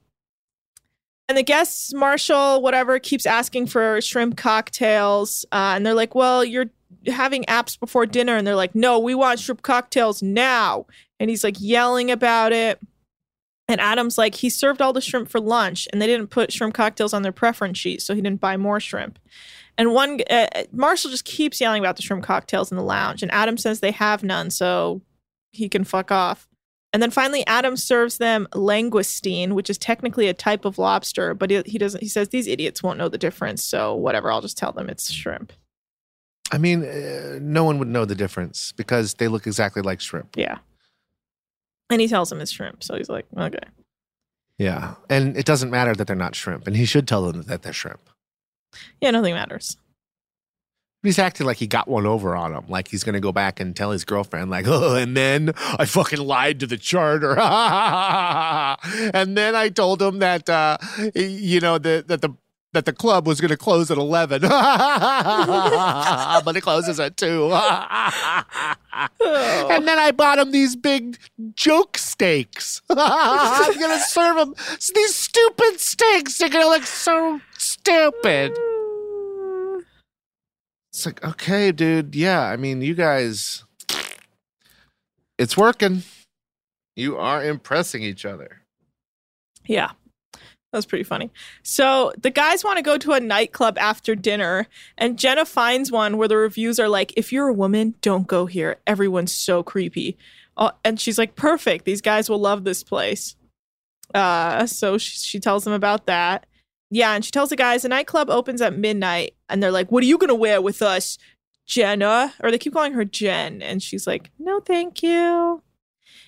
[1.31, 5.45] And the guests, Marshall, whatever, keeps asking for shrimp cocktails.
[5.53, 6.69] Uh, and they're like, well, you're
[7.07, 8.35] having apps before dinner.
[8.35, 10.87] And they're like, no, we want shrimp cocktails now.
[11.21, 12.81] And he's like yelling about it.
[13.69, 16.73] And Adam's like, he served all the shrimp for lunch and they didn't put shrimp
[16.73, 18.01] cocktails on their preference sheet.
[18.01, 19.17] So he didn't buy more shrimp.
[19.77, 23.23] And one, uh, Marshall just keeps yelling about the shrimp cocktails in the lounge.
[23.23, 24.49] And Adam says they have none.
[24.49, 24.99] So
[25.53, 26.49] he can fuck off.
[26.93, 31.49] And then finally, Adam serves them langoustine, which is technically a type of lobster, but
[31.49, 32.03] he, he doesn't.
[32.03, 34.31] He says these idiots won't know the difference, so whatever.
[34.31, 35.53] I'll just tell them it's shrimp.
[36.51, 40.35] I mean, uh, no one would know the difference because they look exactly like shrimp.
[40.35, 40.57] Yeah.
[41.89, 43.59] And he tells them it's shrimp, so he's like, okay.
[44.57, 44.95] Yeah.
[45.09, 46.67] And it doesn't matter that they're not shrimp.
[46.67, 48.01] And he should tell them that they're shrimp.
[48.99, 49.77] Yeah, nothing matters.
[51.03, 53.59] He's acting like he got one over on him, like he's going to go back
[53.59, 59.35] and tell his girlfriend, like, oh, and then I fucking lied to the charter, and
[59.35, 60.77] then I told him that, uh,
[61.15, 62.35] you know, that that the
[62.73, 64.53] that the club was going to close at eleven, but
[66.55, 67.51] it closes at two, and
[69.87, 71.17] then I bought him these big
[71.55, 72.81] joke steaks.
[72.89, 74.53] I'm going to serve him
[74.93, 76.37] these stupid steaks.
[76.37, 78.55] They're going to look so stupid.
[81.01, 82.13] It's like, okay, dude.
[82.13, 83.63] Yeah, I mean, you guys,
[85.39, 86.03] it's working.
[86.95, 88.61] You are impressing each other.
[89.65, 89.93] Yeah.
[90.35, 91.31] That was pretty funny.
[91.63, 96.17] So the guys want to go to a nightclub after dinner, and Jenna finds one
[96.17, 98.77] where the reviews are like, if you're a woman, don't go here.
[98.85, 100.19] Everyone's so creepy.
[100.55, 101.85] Uh, and she's like, perfect.
[101.85, 103.35] These guys will love this place.
[104.13, 106.45] Uh, so she, she tells them about that.
[106.93, 110.03] Yeah, and she tells the guys the nightclub opens at midnight, and they're like, "What
[110.03, 111.17] are you gonna wear with us,
[111.65, 115.63] Jenna?" Or they keep calling her Jen, and she's like, "No, thank you."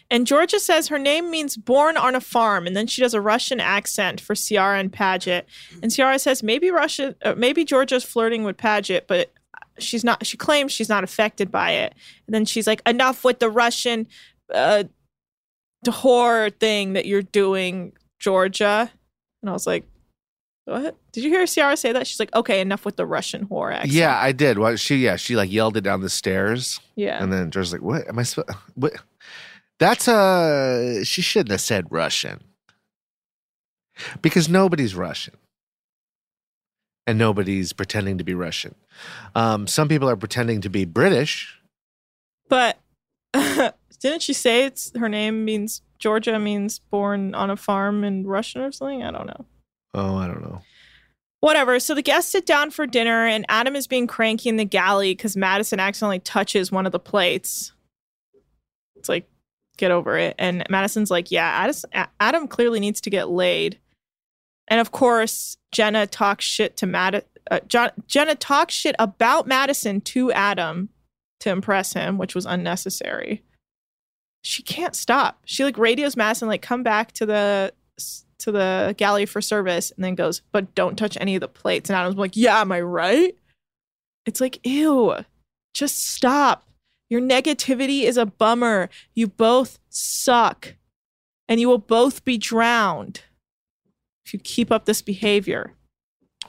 [0.10, 3.20] And Georgia says her name means born on a farm, and then she does a
[3.20, 5.48] Russian accent for Ciara and Paget.
[5.82, 9.34] And Ciara says maybe Russia, uh, maybe Georgia's flirting with Paget, but
[9.80, 10.26] she's not.
[10.26, 11.94] She claims she's not affected by it.
[12.26, 14.08] And then she's like, "Enough with the Russian
[14.54, 14.86] uh,
[15.86, 18.92] whore thing that you're doing, Georgia."
[19.42, 19.86] And I was like,
[20.66, 20.96] what?
[21.12, 22.08] Did you hear Ciara say that?
[22.08, 23.94] She's like, okay, enough with the Russian whore accent.
[23.94, 24.58] Yeah, I did.
[24.60, 26.80] Well, she yeah, she like yelled it down the stairs.
[26.96, 27.22] Yeah.
[27.22, 28.58] And then George's like, "What am I supposed?
[28.76, 28.94] What?
[29.80, 32.42] That's uh, she shouldn't have said Russian
[34.22, 35.36] because nobody's Russian,
[37.06, 38.76] and nobody's pretending to be Russian.
[39.36, 41.60] Um, some people are pretending to be British.
[42.48, 42.78] But
[43.34, 48.62] didn't she say it's her name means Georgia means born on a farm in Russian
[48.62, 49.04] or something?
[49.04, 49.46] I don't know.
[49.94, 50.62] Oh, I don't know.
[51.40, 51.80] Whatever.
[51.80, 55.14] So the guests sit down for dinner, and Adam is being cranky in the galley
[55.14, 57.74] because Madison accidentally touches one of the plates.
[58.96, 59.30] It's like,
[59.78, 60.36] get over it.
[60.40, 61.70] And Madison's like, yeah,
[62.20, 63.78] Adam, clearly needs to get laid.
[64.70, 67.26] And of course, Jenna talks shit to Mad.
[67.52, 70.88] Uh, John- Jenna talks shit about Madison to Adam
[71.42, 73.44] to impress him, which was unnecessary.
[74.44, 75.42] she can't stop.
[75.46, 77.74] She like radios Madison like come back to the
[78.44, 81.90] to the galley for service and then goes, but don't touch any of the plates.
[81.90, 83.36] And Adam's like, yeah, am I right?
[84.26, 85.16] It's like, ew,
[85.74, 86.68] just stop.
[87.10, 88.90] Your negativity is a bummer.
[89.14, 90.76] You both suck
[91.48, 93.22] and you will both be drowned
[94.26, 95.74] if you keep up this behavior.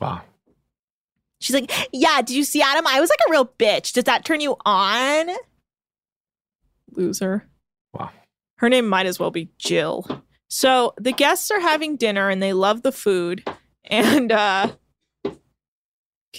[0.01, 0.23] Wow.
[1.41, 2.87] She's like, yeah, did you see Adam?
[2.87, 3.93] I was like a real bitch.
[3.93, 5.29] Does that turn you on?
[6.93, 7.47] Loser.
[7.93, 8.11] Wow.
[8.59, 10.23] Her name might as well be Jill.
[10.55, 13.43] So the guests are having dinner and they love the food.
[13.83, 14.71] And uh
[15.25, 15.35] can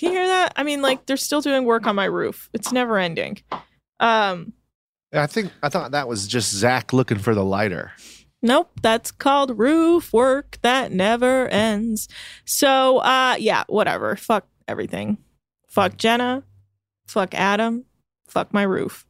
[0.01, 0.53] you hear that?
[0.55, 2.49] I mean, like they're still doing work on my roof.
[2.53, 3.39] It's never ending.
[3.99, 4.53] Um
[5.13, 7.91] I think I thought that was just Zach looking for the lighter.
[8.41, 12.07] Nope, that's called roof work that never ends.
[12.45, 14.15] So uh yeah, whatever.
[14.15, 15.17] Fuck everything.
[15.67, 16.43] Fuck Jenna.
[17.05, 17.83] Fuck Adam.
[18.29, 19.05] Fuck my roof.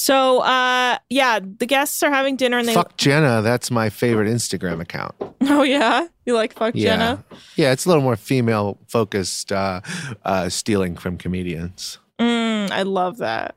[0.00, 4.28] So uh yeah, the guests are having dinner and they Fuck Jenna, that's my favorite
[4.28, 5.14] Instagram account.
[5.50, 6.06] Oh yeah?
[6.26, 6.90] You like fuck Yeah.
[6.96, 7.24] Jenna?
[7.56, 9.80] Yeah, it's a little more female focused uh,
[10.24, 11.98] uh, stealing from comedians.
[12.20, 13.56] Mm, I love that.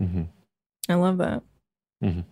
[0.00, 0.22] Mm-hmm.
[0.88, 1.42] I love that.
[2.02, 2.24] Mhm.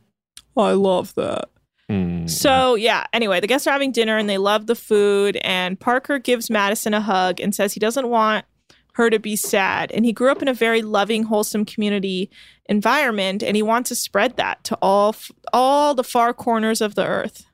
[0.56, 1.48] I love that.
[1.90, 2.28] Mm.
[2.30, 6.18] So yeah, anyway, the guests are having dinner and they love the food and Parker
[6.18, 8.46] gives Madison a hug and says he doesn't want
[8.94, 12.30] her to be sad and he grew up in a very loving wholesome community
[12.66, 15.14] environment and he wants to spread that to all
[15.52, 17.46] all the far corners of the earth.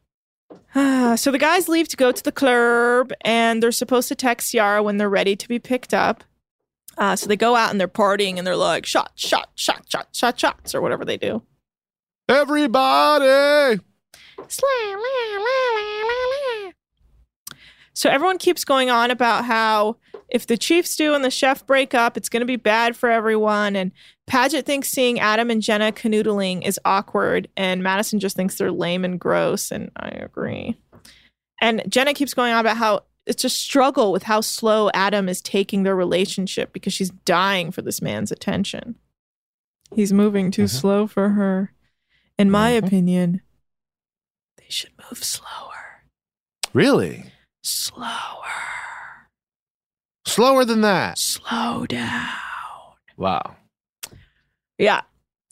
[1.18, 4.82] so the guys leave to go to the club and they're supposed to text Yara
[4.82, 6.24] when they're ready to be picked up.
[6.98, 10.08] Uh, so they go out and they're partying and they're like shot, shot, shot, shot,
[10.12, 11.42] shot, shots or whatever they do.
[12.28, 13.80] Everybody.
[17.94, 19.96] So everyone keeps going on about how
[20.30, 23.10] if the chief stew and the chef break up, it's going to be bad for
[23.10, 23.76] everyone.
[23.76, 23.92] And
[24.26, 29.04] Paget thinks seeing Adam and Jenna canoodling is awkward, and Madison just thinks they're lame
[29.04, 29.70] and gross.
[29.70, 30.76] And I agree.
[31.60, 35.40] And Jenna keeps going on about how it's a struggle with how slow Adam is
[35.40, 38.96] taking their relationship because she's dying for this man's attention.
[39.94, 40.78] He's moving too mm-hmm.
[40.78, 41.72] slow for her.
[42.38, 42.86] In my mm-hmm.
[42.86, 43.40] opinion,
[44.56, 46.04] they should move slower.
[46.72, 47.32] Really?
[47.62, 48.69] Slower.
[50.30, 51.18] Slower than that.
[51.18, 52.28] Slow down.
[53.16, 53.56] Wow.
[54.78, 55.02] Yeah.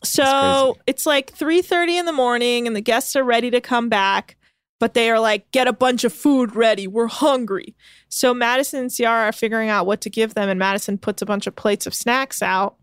[0.05, 4.37] So it's like 3:30 in the morning and the guests are ready to come back,
[4.79, 6.87] but they are like, get a bunch of food ready.
[6.87, 7.75] We're hungry.
[8.09, 11.27] So Madison and Ciara are figuring out what to give them, and Madison puts a
[11.27, 12.77] bunch of plates of snacks out.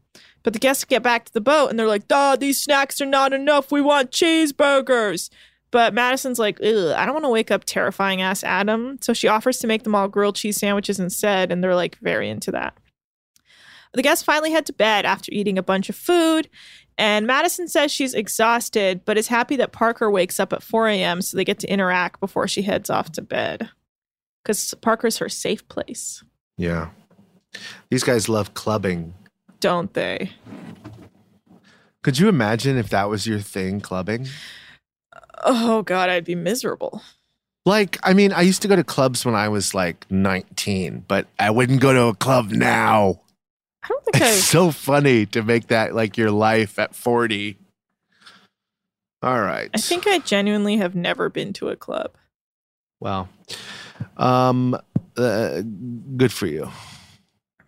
[0.44, 3.06] But the guests get back to the boat and they're like, duh, these snacks are
[3.08, 3.72] not enough.
[3.72, 5.30] We want cheeseburgers.
[5.72, 8.98] But Madison's like, Ugh, I don't want to wake up terrifying ass Adam.
[9.02, 12.30] So she offers to make them all grilled cheese sandwiches instead, and they're like very
[12.30, 12.78] into that.
[13.94, 16.50] The guests finally head to bed after eating a bunch of food,
[16.98, 21.22] and Madison says she's exhausted, but is happy that Parker wakes up at 4 a.m.
[21.22, 23.70] so they get to interact before she heads off to bed.
[24.44, 26.24] Because Parker's her safe place,
[26.58, 26.90] Yeah.
[27.90, 29.14] These guys love clubbing.
[29.62, 30.32] don't they?
[32.02, 34.28] Could you imagine if that was your thing, clubbing?
[35.44, 37.02] Oh, God, I'd be miserable.
[37.66, 41.28] Like, I mean, I used to go to clubs when I was like 19, but
[41.40, 43.22] I wouldn't go to a club now.
[43.84, 44.28] I don't think I.
[44.30, 47.58] It's so funny to make that like your life at 40.
[49.24, 49.72] All right.
[49.74, 52.12] I think I genuinely have never been to a club.
[53.00, 53.30] Well,
[54.18, 54.80] um,
[55.18, 55.62] uh,
[56.18, 56.70] good for you.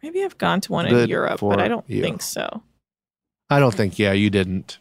[0.03, 2.03] Maybe I've gone to one in Europe, but I don't you.
[2.03, 2.62] think so.
[3.49, 4.77] I don't think, yeah, you didn't.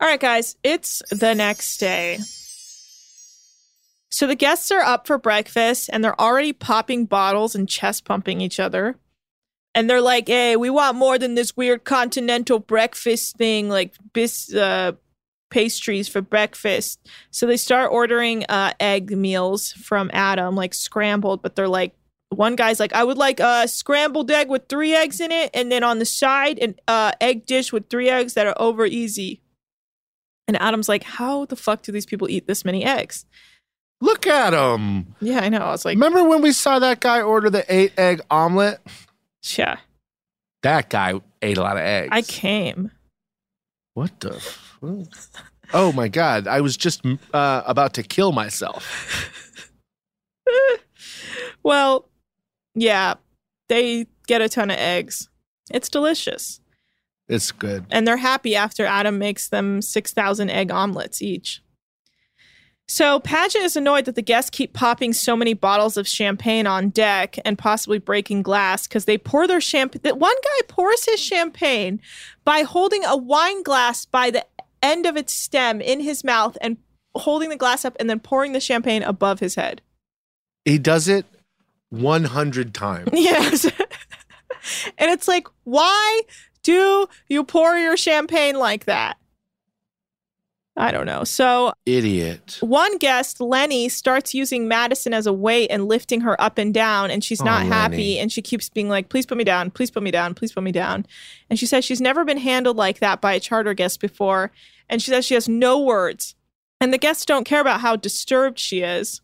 [0.00, 2.18] All right, guys, it's the next day.
[4.10, 8.40] So the guests are up for breakfast and they're already popping bottles and chest pumping
[8.40, 8.96] each other.
[9.74, 14.54] And they're like, hey, we want more than this weird continental breakfast thing, like bis-
[14.54, 14.92] uh,
[15.50, 17.06] pastries for breakfast.
[17.30, 21.94] So they start ordering uh, egg meals from Adam, like scrambled, but they're like,
[22.30, 25.70] one guy's like, I would like a scrambled egg with three eggs in it, and
[25.70, 29.42] then on the side, an uh, egg dish with three eggs that are over easy.
[30.50, 33.24] And Adam's like, How the fuck do these people eat this many eggs?
[34.00, 35.14] Look at him.
[35.20, 35.58] Yeah, I know.
[35.58, 38.80] I was like, Remember when we saw that guy order the eight egg omelet?
[39.56, 39.76] Yeah.
[40.64, 42.08] That guy ate a lot of eggs.
[42.10, 42.90] I came.
[43.94, 44.32] What the?
[44.40, 45.44] Fuck?
[45.72, 46.48] Oh my god!
[46.48, 49.30] I was just uh, about to kill myself.
[51.62, 52.08] Well,
[52.74, 53.14] yeah,
[53.68, 55.28] they get a ton of eggs.
[55.70, 56.60] It's delicious.
[57.30, 57.86] It's good.
[57.90, 61.62] And they're happy after Adam makes them 6,000 egg omelets each.
[62.88, 66.88] So Paget is annoyed that the guests keep popping so many bottles of champagne on
[66.88, 70.00] deck and possibly breaking glass because they pour their champagne.
[70.02, 72.00] That one guy pours his champagne
[72.44, 74.44] by holding a wine glass by the
[74.82, 76.78] end of its stem in his mouth and
[77.14, 79.82] holding the glass up and then pouring the champagne above his head.
[80.64, 81.26] He does it
[81.90, 83.10] 100 times.
[83.12, 83.66] Yes.
[84.98, 86.22] and it's like, why
[86.62, 89.16] do you pour your champagne like that?
[90.76, 91.24] I don't know.
[91.24, 92.58] So Idiot.
[92.60, 97.10] one guest, Lenny, starts using Madison as a weight and lifting her up and down,
[97.10, 97.70] and she's Oh, not Lenny.
[97.70, 98.18] happy.
[98.18, 100.62] And she keeps being like, please put me down, please put me down, please put
[100.62, 101.06] me down.
[101.50, 104.52] And she says she's never been handled like that by a charter guest before.
[104.88, 106.34] And she says she has no words.
[106.80, 109.20] And the guests don't care about how disturbed she is.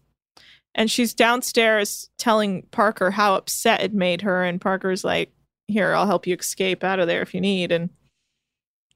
[0.74, 4.44] And she's downstairs telling Parker how upset it made her.
[4.44, 5.32] And Parker's like,
[5.68, 7.72] here, I'll help you escape out of there if you need.
[7.72, 7.90] And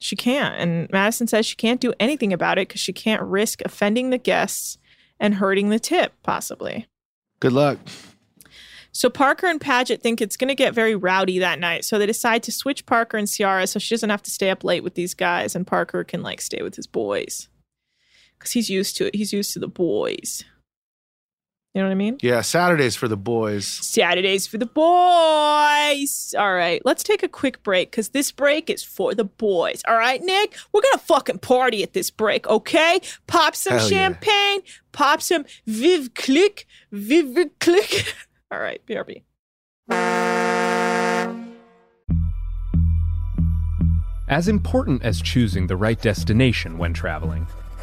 [0.01, 0.55] she can't.
[0.57, 4.19] And Madison says she can't do anything about it because she can't risk offending the
[4.19, 4.79] guests
[5.19, 6.87] and hurting the tip, possibly.
[7.41, 7.79] Good luck.
[8.93, 11.85] So Parker and Paget think it's going to get very rowdy that night.
[11.85, 14.65] So they decide to switch Parker and Ciara so she doesn't have to stay up
[14.65, 17.49] late with these guys and Parker can like stay with his boys.
[18.39, 19.15] Cuz he's used to it.
[19.15, 20.45] He's used to the boys.
[21.75, 22.19] You know what I mean?
[22.21, 23.65] Yeah, Saturdays for the boys.
[23.65, 26.35] Saturdays for the boys.
[26.37, 29.81] All right, let's take a quick break because this break is for the boys.
[29.87, 33.01] All right, Nick, we're gonna fucking party at this break, okay?
[33.29, 33.89] Pop some Hell yeah.
[33.89, 38.17] champagne, pop some Viv Click, Viv Click.
[38.51, 39.23] All right, BRB.
[44.29, 47.47] As important as choosing the right destination when traveling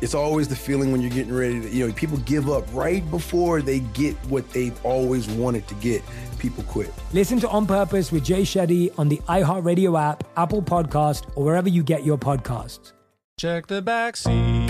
[0.00, 3.08] It's always the feeling when you're getting ready to, you know, people give up right
[3.10, 6.02] before they get what they've always wanted to get.
[6.38, 6.90] People quit.
[7.12, 11.68] Listen to On Purpose with Jay Shetty on the iHeartRadio app, Apple Podcast, or wherever
[11.68, 12.92] you get your podcasts.
[13.38, 14.68] Check the back seat.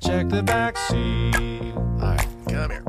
[0.00, 1.72] Check the back seat.
[2.00, 2.84] Alright, come here.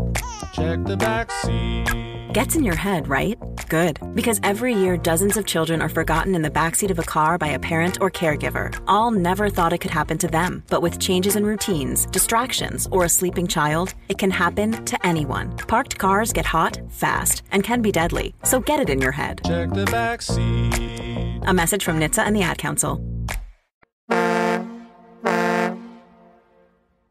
[0.53, 2.33] Check the back seat.
[2.33, 3.37] Gets in your head, right?
[3.73, 3.97] Good.
[4.13, 7.47] Because every year, dozens of children are forgotten in the backseat of a car by
[7.47, 8.71] a parent or caregiver.
[8.85, 10.63] All never thought it could happen to them.
[10.69, 15.57] But with changes in routines, distractions, or a sleeping child, it can happen to anyone.
[15.57, 18.35] Parked cars get hot, fast, and can be deadly.
[18.43, 19.41] So get it in your head.
[19.43, 21.41] Check the back seat.
[21.47, 23.01] A message from NHTSA and the Ad Council.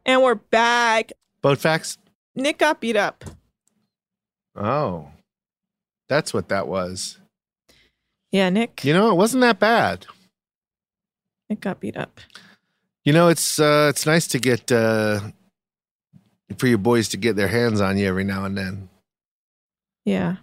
[0.07, 1.11] And we're back.
[1.41, 1.99] Boat facts?
[2.37, 3.25] Nick got beat up.
[4.55, 5.09] Oh.
[6.13, 7.19] That's what that was.
[8.33, 8.85] Yeah, Nick.
[8.85, 10.05] You know, it wasn't that bad.
[11.49, 12.21] It got beat up.
[13.03, 15.21] You know, it's uh it's nice to get uh
[16.59, 18.91] for your boys to get their hands on you every now and then.
[20.05, 20.37] Yeah.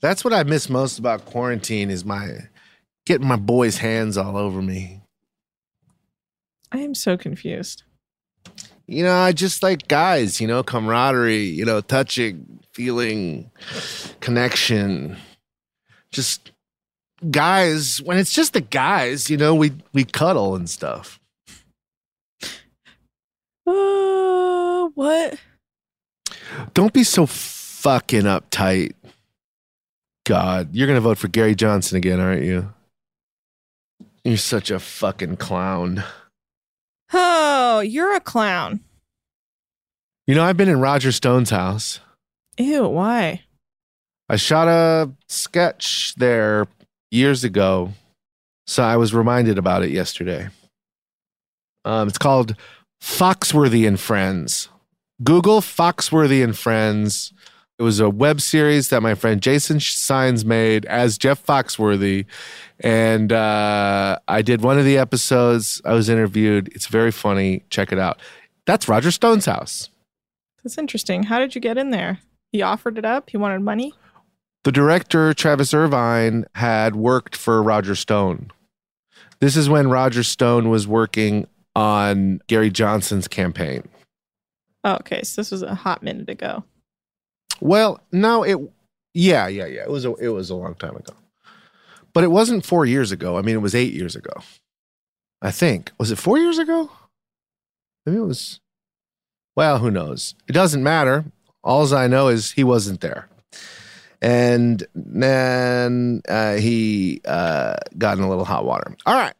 [0.00, 2.28] That's what I miss most about quarantine is my
[3.06, 5.00] getting my boys' hands all over me.
[6.70, 7.82] I am so confused.
[8.90, 13.48] You know, I just like guys, you know, camaraderie, you know, touching, feeling,
[14.18, 15.16] connection.
[16.10, 16.50] Just
[17.30, 21.20] guys, when it's just the guys, you know, we we cuddle and stuff.
[23.64, 25.38] Uh, what?
[26.74, 28.94] Don't be so fucking uptight.
[30.26, 32.74] God, you're gonna vote for Gary Johnson again, aren't you?
[34.24, 36.02] You're such a fucking clown.
[37.12, 38.80] Oh, you're a clown.
[40.26, 42.00] You know, I've been in Roger Stone's house.
[42.58, 43.42] Ew, why?
[44.28, 46.68] I shot a sketch there
[47.10, 47.94] years ago,
[48.66, 50.48] so I was reminded about it yesterday.
[51.84, 52.54] Um, it's called
[53.02, 54.68] Foxworthy and Friends.
[55.24, 57.32] Google Foxworthy and Friends.
[57.80, 62.26] It was a web series that my friend Jason Signs made as Jeff Foxworthy.
[62.80, 65.80] And uh, I did one of the episodes.
[65.86, 66.68] I was interviewed.
[66.74, 67.62] It's very funny.
[67.70, 68.20] Check it out.
[68.66, 69.88] That's Roger Stone's house.
[70.62, 71.22] That's interesting.
[71.22, 72.18] How did you get in there?
[72.52, 73.30] He offered it up.
[73.30, 73.94] He wanted money.
[74.64, 78.50] The director, Travis Irvine, had worked for Roger Stone.
[79.38, 83.88] This is when Roger Stone was working on Gary Johnson's campaign.
[84.84, 85.22] Oh, okay.
[85.22, 86.62] So this was a hot minute ago.
[87.60, 88.58] Well, no, it
[89.14, 89.82] yeah, yeah, yeah.
[89.82, 91.14] It was a it was a long time ago.
[92.12, 93.38] But it wasn't 4 years ago.
[93.38, 94.32] I mean, it was 8 years ago.
[95.40, 95.92] I think.
[95.98, 96.90] Was it 4 years ago?
[98.04, 98.60] Maybe it was
[99.56, 100.34] Well, who knows?
[100.48, 101.24] It doesn't matter.
[101.62, 103.28] All I know is he wasn't there.
[104.22, 108.94] And then uh, he uh, got in a little hot water.
[109.06, 109.34] All right.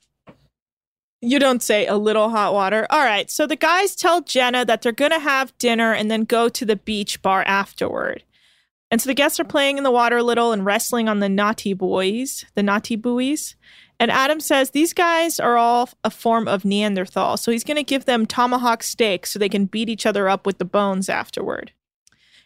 [1.23, 2.87] You don't say a little hot water.
[2.89, 3.31] All right.
[3.31, 6.65] So the guys tell Jenna that they're going to have dinner and then go to
[6.65, 8.25] the beach bar afterward.
[8.91, 11.29] And so the guests are playing in the water a little and wrestling on the
[11.29, 13.55] naughty boys, the naughty buoys.
[14.01, 17.37] And Adam says these guys are all a form of Neanderthal.
[17.37, 20.47] So he's going to give them tomahawk steaks so they can beat each other up
[20.47, 21.73] with the bones afterward.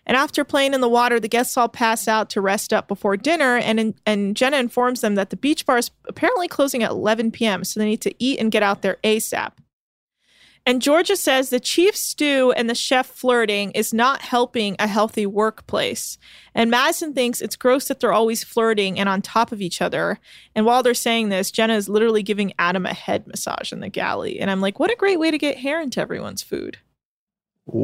[0.07, 3.17] And after playing in the water, the guests all pass out to rest up before
[3.17, 3.57] dinner.
[3.57, 7.65] And, and Jenna informs them that the beach bar is apparently closing at 11 p.m.,
[7.65, 9.53] so they need to eat and get out there ASAP.
[10.67, 15.27] And Georgia says the chief stew and the chef flirting is not helping a healthy
[15.27, 16.17] workplace.
[16.55, 20.19] And Madison thinks it's gross that they're always flirting and on top of each other.
[20.55, 23.91] And while they're saying this, Jenna is literally giving Adam a head massage in the
[23.91, 24.41] galley.
[24.41, 26.79] And I'm like, what a great way to get hair into everyone's food.
[27.69, 27.79] Ooh.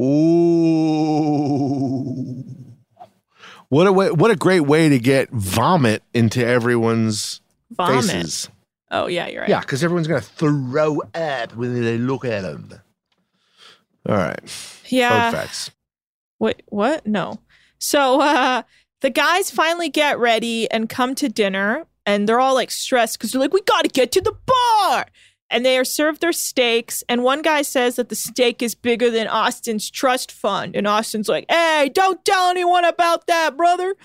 [3.69, 8.05] What a way, what a great way to get vomit into everyone's Vomit.
[8.05, 8.49] faces.
[8.91, 9.49] Oh, yeah, you're right.
[9.49, 12.69] Yeah, because everyone's gonna throw up when they look at them.
[14.09, 14.41] All right.
[14.89, 15.31] Yeah.
[15.31, 15.71] Fun facts.
[16.41, 17.07] Wait, what?
[17.07, 17.39] No.
[17.79, 18.63] So uh
[19.03, 23.31] the guys finally get ready and come to dinner and they're all like stressed because
[23.33, 25.07] they're like, we gotta get to the bar.
[25.51, 27.03] And they are served their steaks.
[27.09, 30.77] And one guy says that the steak is bigger than Austin's trust fund.
[30.77, 33.97] And Austin's like, hey, don't tell anyone about that, brother.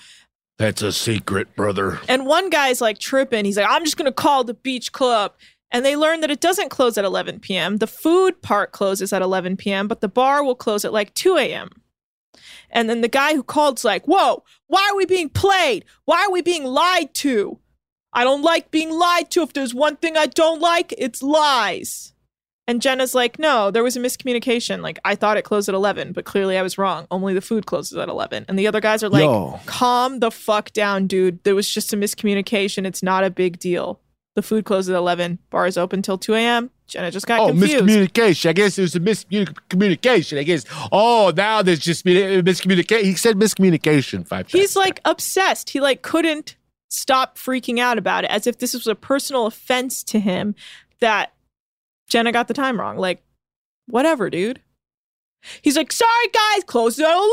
[0.58, 2.00] That's a secret, brother.
[2.08, 3.44] And one guy's like tripping.
[3.44, 5.34] He's like, I'm just going to call the beach club.
[5.70, 7.76] And they learn that it doesn't close at 11 p.m.
[7.78, 11.36] The food part closes at 11 p.m., but the bar will close at like 2
[11.36, 11.70] a.m.
[12.70, 15.84] And then the guy who called's like, Whoa, why are we being played?
[16.04, 17.58] Why are we being lied to?
[18.16, 19.42] I don't like being lied to.
[19.42, 22.12] If there's one thing I don't like, it's lies.
[22.68, 24.80] And Jenna's like, No, there was a miscommunication.
[24.82, 27.06] Like, I thought it closed at 11, but clearly I was wrong.
[27.12, 28.46] Only the food closes at 11.
[28.48, 29.60] And the other guys are like, Yo.
[29.66, 31.44] Calm the fuck down, dude.
[31.44, 32.84] There was just a miscommunication.
[32.86, 34.00] It's not a big deal.
[34.34, 35.38] The food closes at 11.
[35.50, 36.70] Bar is open till 2 a.m.
[36.88, 37.84] Jenna just got Oh, confused.
[37.84, 38.50] miscommunication.
[38.50, 40.38] I guess it was a miscommunication.
[40.38, 40.64] I guess.
[40.92, 43.02] Oh, now there's just been miscommunication.
[43.02, 44.52] He said miscommunication five times.
[44.52, 45.70] He's like obsessed.
[45.70, 46.56] He like couldn't
[46.88, 50.54] stop freaking out about it as if this was a personal offense to him
[51.00, 51.32] that
[52.08, 52.96] Jenna got the time wrong.
[52.96, 53.22] Like,
[53.86, 54.60] whatever, dude.
[55.62, 57.30] He's like, sorry guys, close at 11.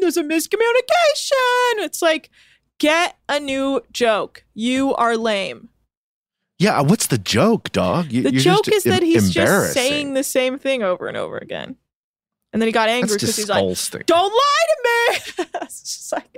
[0.00, 1.84] There's a miscommunication.
[1.84, 2.30] It's like,
[2.78, 4.44] get a new joke.
[4.54, 5.68] You are lame.
[6.58, 8.10] Yeah, uh, what's the joke, dog?
[8.12, 11.76] You- The joke is that he's just saying the same thing over and over again.
[12.52, 13.58] And then he got angry because he's like,
[14.06, 14.76] don't lie to
[15.42, 15.44] me.
[15.62, 16.34] it's just like,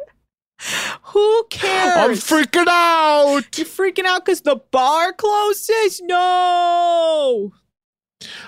[1.03, 1.97] who cares?
[1.97, 3.57] I'm freaking out.
[3.57, 6.01] You're freaking out because the bar closes?
[6.03, 7.53] No.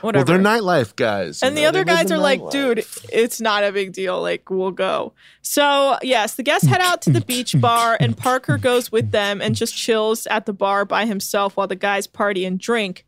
[0.00, 0.32] Whatever.
[0.32, 1.42] Well, they're nightlife guys.
[1.42, 2.50] and the other they guys are like, nightlife.
[2.50, 4.20] dude, it's not a big deal.
[4.20, 5.12] Like, we'll go.
[5.42, 9.40] So, yes, the guests head out to the beach bar, and Parker goes with them
[9.40, 13.06] and just chills at the bar by himself while the guys party and drink.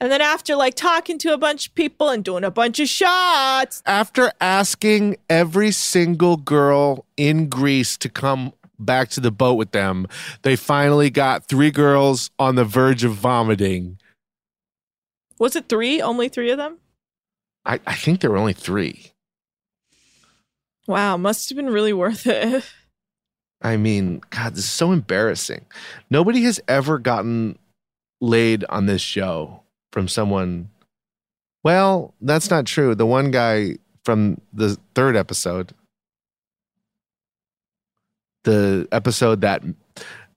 [0.00, 2.88] And then, after like talking to a bunch of people and doing a bunch of
[2.88, 9.72] shots, After asking every single girl in Greece to come back to the boat with
[9.72, 10.06] them,
[10.42, 13.98] they finally got three girls on the verge of vomiting.
[15.40, 16.00] was it three?
[16.00, 16.78] Only three of them?
[17.64, 19.10] I, I think there were only three.
[20.86, 22.64] Wow, must have been really worth it.
[23.62, 25.66] I mean, God, this is so embarrassing.
[26.08, 27.58] Nobody has ever gotten
[28.20, 30.70] laid on this show from someone.
[31.64, 32.94] Well, that's not true.
[32.94, 35.72] The one guy from the third episode,
[38.44, 39.62] the episode that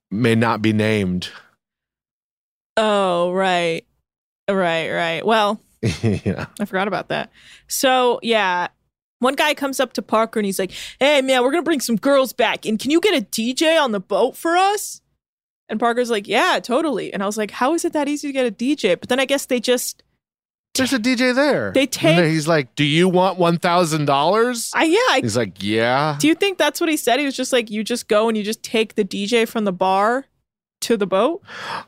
[0.09, 1.29] may not be named.
[2.77, 3.83] Oh, right.
[4.49, 5.25] Right, right.
[5.25, 6.47] Well, yeah.
[6.59, 7.31] I forgot about that.
[7.67, 8.67] So, yeah,
[9.19, 11.79] One guy comes up to Parker and he's like, Hey, man, we're going to bring
[11.79, 12.65] some girls back.
[12.65, 15.01] And can you get a DJ on the boat for us?
[15.71, 17.11] And Parker's like, Yeah, totally.
[17.13, 18.99] And I was like, How is it that easy to get a DJ?
[18.99, 20.03] But then I guess they just.
[20.75, 21.71] There's a DJ there.
[21.73, 24.97] They take- he's like, "Do you want one thousand dollars?" I, yeah.
[25.09, 27.19] I, He's like, "Yeah." do you think that's what he said?
[27.19, 29.73] He was just like, You just go and you just take the DJ from the
[29.73, 30.27] bar
[30.81, 31.41] to the boat?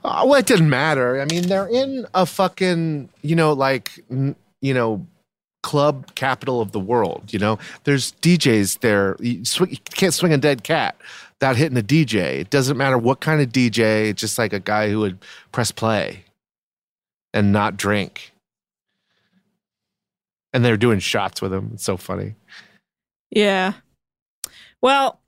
[0.04, 1.22] Uh, well, it didn't matter.
[1.22, 5.08] I mean, they're in a fucking, you know, like, n- you know,
[5.64, 7.32] club capital of the world.
[7.32, 9.16] You know, there's DJs there.
[9.22, 10.98] You, swing, you can't swing a dead cat
[11.44, 12.40] without hitting the DJ.
[12.40, 14.08] It doesn't matter what kind of DJ.
[14.08, 15.18] It's just like a guy who would
[15.52, 16.24] press play
[17.34, 18.32] and not drink.
[20.54, 21.72] And they're doing shots with him.
[21.74, 22.36] It's so funny.
[23.30, 23.74] Yeah.
[24.82, 25.20] Well,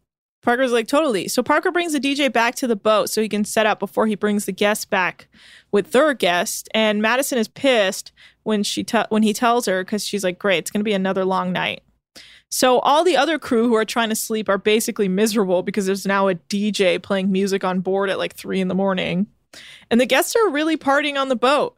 [0.42, 1.28] Parker's like, totally.
[1.28, 4.08] So Parker brings the DJ back to the boat so he can set up before
[4.08, 5.28] he brings the guests back
[5.74, 6.70] with their guest.
[6.74, 8.14] And Madison is pissed
[8.44, 10.94] when she te- when he tells her because she's like, great, it's going to be
[10.94, 11.84] another long night.
[12.50, 16.06] So all the other crew who are trying to sleep are basically miserable because there's
[16.06, 19.28] now a DJ playing music on board at like three in the morning.
[19.90, 21.78] And the guests are really partying on the boat.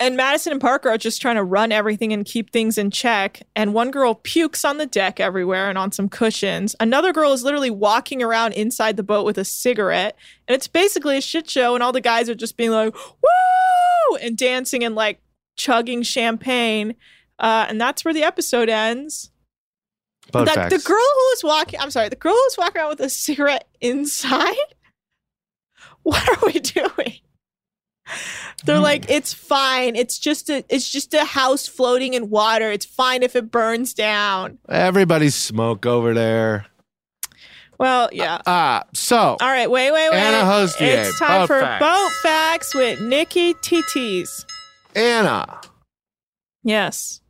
[0.00, 3.42] And Madison and Parker are just trying to run everything and keep things in check.
[3.54, 6.74] And one girl pukes on the deck everywhere and on some cushions.
[6.80, 10.16] Another girl is literally walking around inside the boat with a cigarette.
[10.48, 11.74] And it's basically a shit show.
[11.74, 14.16] And all the guys are just being like, woo!
[14.20, 15.20] And dancing and like
[15.56, 16.96] chugging champagne.
[17.38, 19.30] Uh, and that's where the episode ends.
[20.32, 23.00] That the girl who was walking, I'm sorry, the girl who was walking around with
[23.00, 24.54] a cigarette inside.
[26.04, 27.18] What are we doing?
[28.64, 29.94] They're like, it's fine.
[29.94, 32.72] It's just a, it's just a house floating in water.
[32.72, 34.58] It's fine if it burns down.
[34.68, 36.66] Everybody's smoke over there.
[37.78, 38.40] Well, yeah.
[38.46, 40.18] Ah, so All right, wait, wait, wait.
[40.18, 41.84] Anna Hossnieh, It's time boat for facts.
[41.84, 44.44] boat facts with Nikki TTs.
[44.96, 45.60] Anna,
[46.64, 47.20] Yes.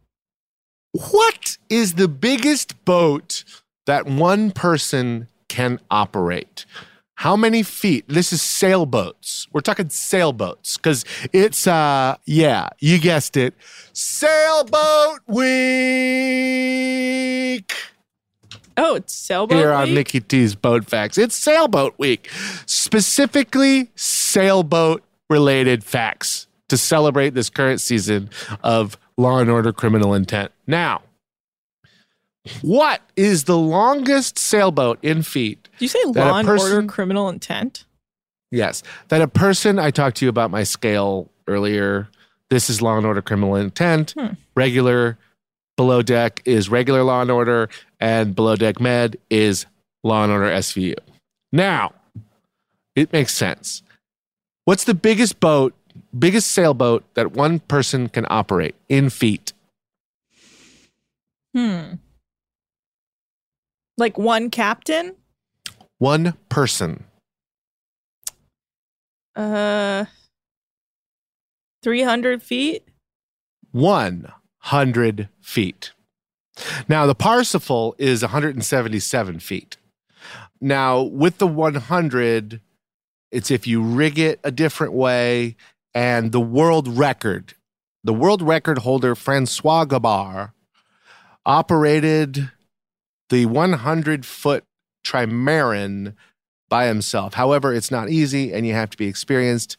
[0.92, 3.44] What is the biggest boat
[3.86, 6.64] that one person can operate?
[7.16, 8.04] How many feet?
[8.08, 9.46] This is sailboats.
[9.52, 13.54] We're talking sailboats because it's, uh, yeah, you guessed it.
[13.92, 15.42] Sailboat week.
[18.76, 19.58] Oh, it's sailboat.
[19.58, 19.94] Here on?
[19.94, 21.16] Nikki T's Boat Facts.
[21.18, 22.28] It's sailboat week,
[22.66, 28.30] specifically sailboat related facts to celebrate this current season
[28.64, 30.52] of Law and Order Criminal Intent.
[30.66, 31.02] Now,
[32.62, 35.68] what is the longest sailboat in feet?
[35.78, 37.84] Do you say law and order criminal intent?
[38.50, 42.08] Yes, that a person I talked to you about my scale earlier.
[42.50, 44.12] This is Law and Order Criminal Intent.
[44.18, 44.34] Hmm.
[44.54, 45.18] Regular
[45.76, 47.68] below deck is regular Law and Order,
[48.00, 49.66] and below deck med is
[50.02, 50.96] Law and Order SVU.
[51.52, 51.92] Now,
[52.94, 53.82] it makes sense.
[54.64, 55.74] What's the biggest boat,
[56.16, 59.52] biggest sailboat that one person can operate in feet?
[61.54, 61.94] Hmm.
[63.98, 65.16] Like one captain?
[65.98, 67.04] One person.
[69.36, 70.06] Uh,
[71.82, 72.84] 300 feet?
[73.72, 75.92] 100 feet.
[76.88, 79.76] Now, the Parsifal is 177 feet.
[80.60, 82.60] Now, with the 100,
[83.30, 85.56] it's if you rig it a different way,
[85.94, 87.54] and the world record,
[88.04, 90.52] the world record holder, Francois Gabart,
[91.44, 92.50] operated
[93.28, 94.64] the 100 foot
[95.04, 96.14] trimaran
[96.68, 97.34] by himself.
[97.34, 99.76] However, it's not easy and you have to be experienced.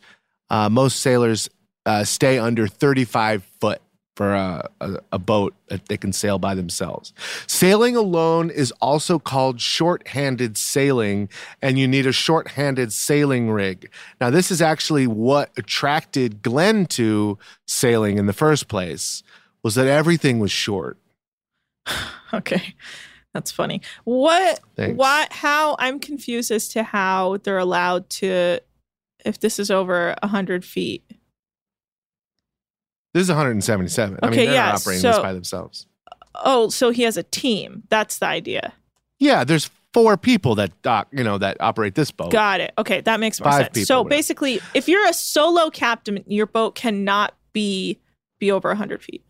[0.49, 1.49] Uh, most sailors
[1.85, 3.81] uh, stay under 35 foot
[4.15, 7.13] for a, a, a boat that they can sail by themselves.
[7.47, 11.29] Sailing alone is also called short-handed sailing,
[11.61, 13.89] and you need a short-handed sailing rig.
[14.21, 17.37] Now, this is actually what attracted Glenn to
[17.67, 19.23] sailing in the first place,
[19.63, 20.97] was that everything was short.
[22.33, 22.73] Okay.
[23.33, 23.81] That's funny.
[24.05, 24.97] What, Thanks.
[24.97, 28.59] why, how, I'm confused as to how they're allowed to,
[29.23, 31.03] if this is over 100 feet.
[33.13, 34.19] This is 177.
[34.21, 35.87] I mean, Okay, they're yeah, not operating this so- by themselves.
[36.35, 37.83] Oh, so he has a team.
[37.89, 38.73] That's the idea.
[39.19, 42.31] Yeah, there's four people that dock, you know, that operate this boat.
[42.31, 42.73] Got it.
[42.79, 43.73] Okay, that makes more Five sense.
[43.73, 44.09] people, so whatever.
[44.17, 47.99] basically, if you're a solo captain, your boat cannot be
[48.39, 49.23] be over 100 feet.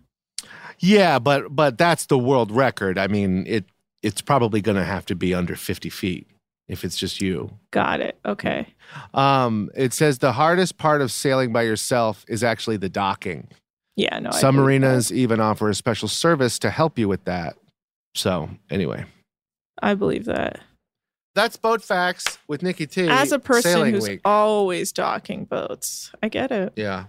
[0.79, 2.97] Yeah, but but that's the world record.
[2.97, 3.65] I mean, it
[4.01, 6.27] it's probably going to have to be under 50 feet
[6.69, 7.51] if it's just you.
[7.71, 8.17] Got it.
[8.25, 8.67] Okay.
[9.13, 13.49] Um, it says the hardest part of sailing by yourself is actually the docking.
[13.96, 14.32] Yeah, no.
[14.32, 17.56] Some marinas even offer a special service to help you with that.
[18.16, 19.06] So anyway.
[19.82, 20.60] I believe that.
[21.36, 23.08] that's boat facts with Nikki T.
[23.08, 24.22] As a person who's week.
[24.24, 26.74] always docking boats, I get it.
[26.76, 27.06] yeah.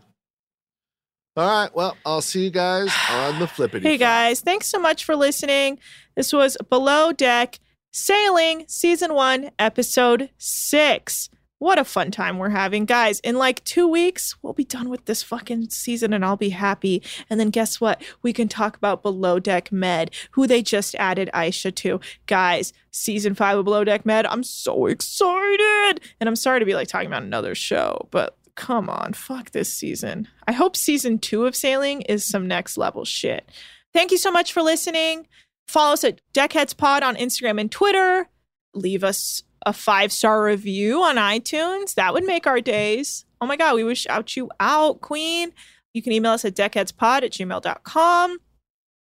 [1.37, 1.75] All right.
[1.75, 3.83] Well, I'll see you guys on the flippity.
[3.83, 5.81] Hey guys, thanks so much for listening.
[6.15, 7.59] This was Below Deck
[7.93, 11.31] Sailing Season 1, Episode 6.
[11.65, 12.85] What a fun time we're having.
[12.85, 16.51] Guys, in like two weeks, we'll be done with this fucking season and I'll be
[16.51, 17.03] happy.
[17.31, 18.03] And then guess what?
[18.21, 22.01] We can talk about Below Deck Med, who they just added Aisha to.
[22.27, 26.03] Guys, season five of Below Deck Med, I'm so excited.
[26.21, 29.73] And I'm sorry to be like talking about another show, but come on, fuck this
[29.73, 30.29] season.
[30.47, 33.51] I hope season two of Sailing is some next level shit.
[33.95, 35.29] Thank you so much for listening.
[35.67, 38.29] Follow us at Deckheads Pod on Instagram and Twitter.
[38.75, 41.95] Leave us a five star review on iTunes.
[41.95, 43.25] That would make our days.
[43.41, 45.53] Oh my God, we would shout you out, Queen.
[45.93, 48.39] You can email us at deckheadspod at gmail.com.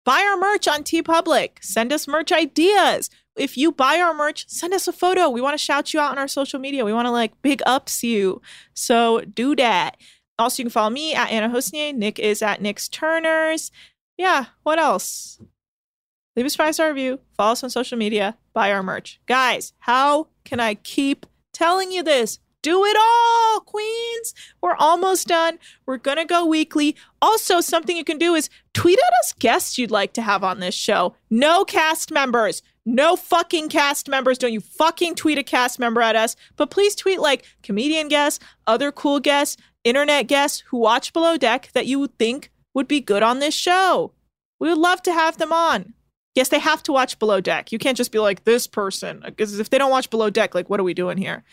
[0.05, 1.63] Buy our merch on TeePublic.
[1.63, 3.09] Send us merch ideas.
[3.37, 5.29] If you buy our merch, send us a photo.
[5.29, 6.85] We want to shout you out on our social media.
[6.85, 8.43] We want to like big ups you.
[8.75, 9.97] So do that.
[10.39, 11.95] Also, you can follow me at Anna Hossnieh.
[11.95, 13.71] Nick is at Nick's Turners.
[14.17, 15.41] Yeah, what else?
[16.37, 17.21] Leave us a five star review.
[17.37, 18.37] Follow us on social media.
[18.53, 19.21] Buy our merch.
[19.27, 22.39] Guys, how can I keep telling you this?
[22.63, 24.33] Do it all, Queens.
[24.63, 25.59] We're almost done.
[25.85, 26.97] We're going to go weekly.
[27.21, 30.61] Also, something you can do is tweet at us guests you'd like to have on
[30.61, 31.15] this show.
[31.29, 32.63] No cast members.
[32.87, 34.39] No fucking cast members.
[34.39, 36.37] Don't you fucking tweet a cast member at us.
[36.57, 41.71] But please tweet like comedian guests, other cool guests, internet guests who watch Below Deck
[41.75, 44.13] that you think would be good on this show.
[44.59, 45.93] We would love to have them on.
[46.35, 47.71] Yes, they have to watch Below Deck.
[47.71, 50.69] You can't just be like this person because if they don't watch Below Deck, like
[50.69, 51.45] what are we doing here?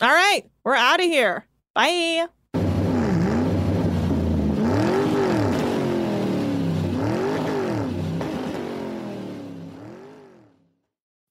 [0.00, 1.46] All right, we're out of here.
[1.74, 2.26] Bye.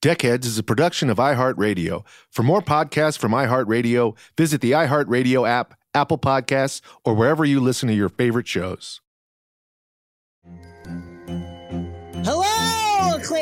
[0.01, 2.03] Deckheads is a production of iHeartRadio.
[2.31, 7.87] For more podcasts from iHeartRadio, visit the iHeartRadio app, Apple Podcasts, or wherever you listen
[7.87, 9.01] to your favorite shows.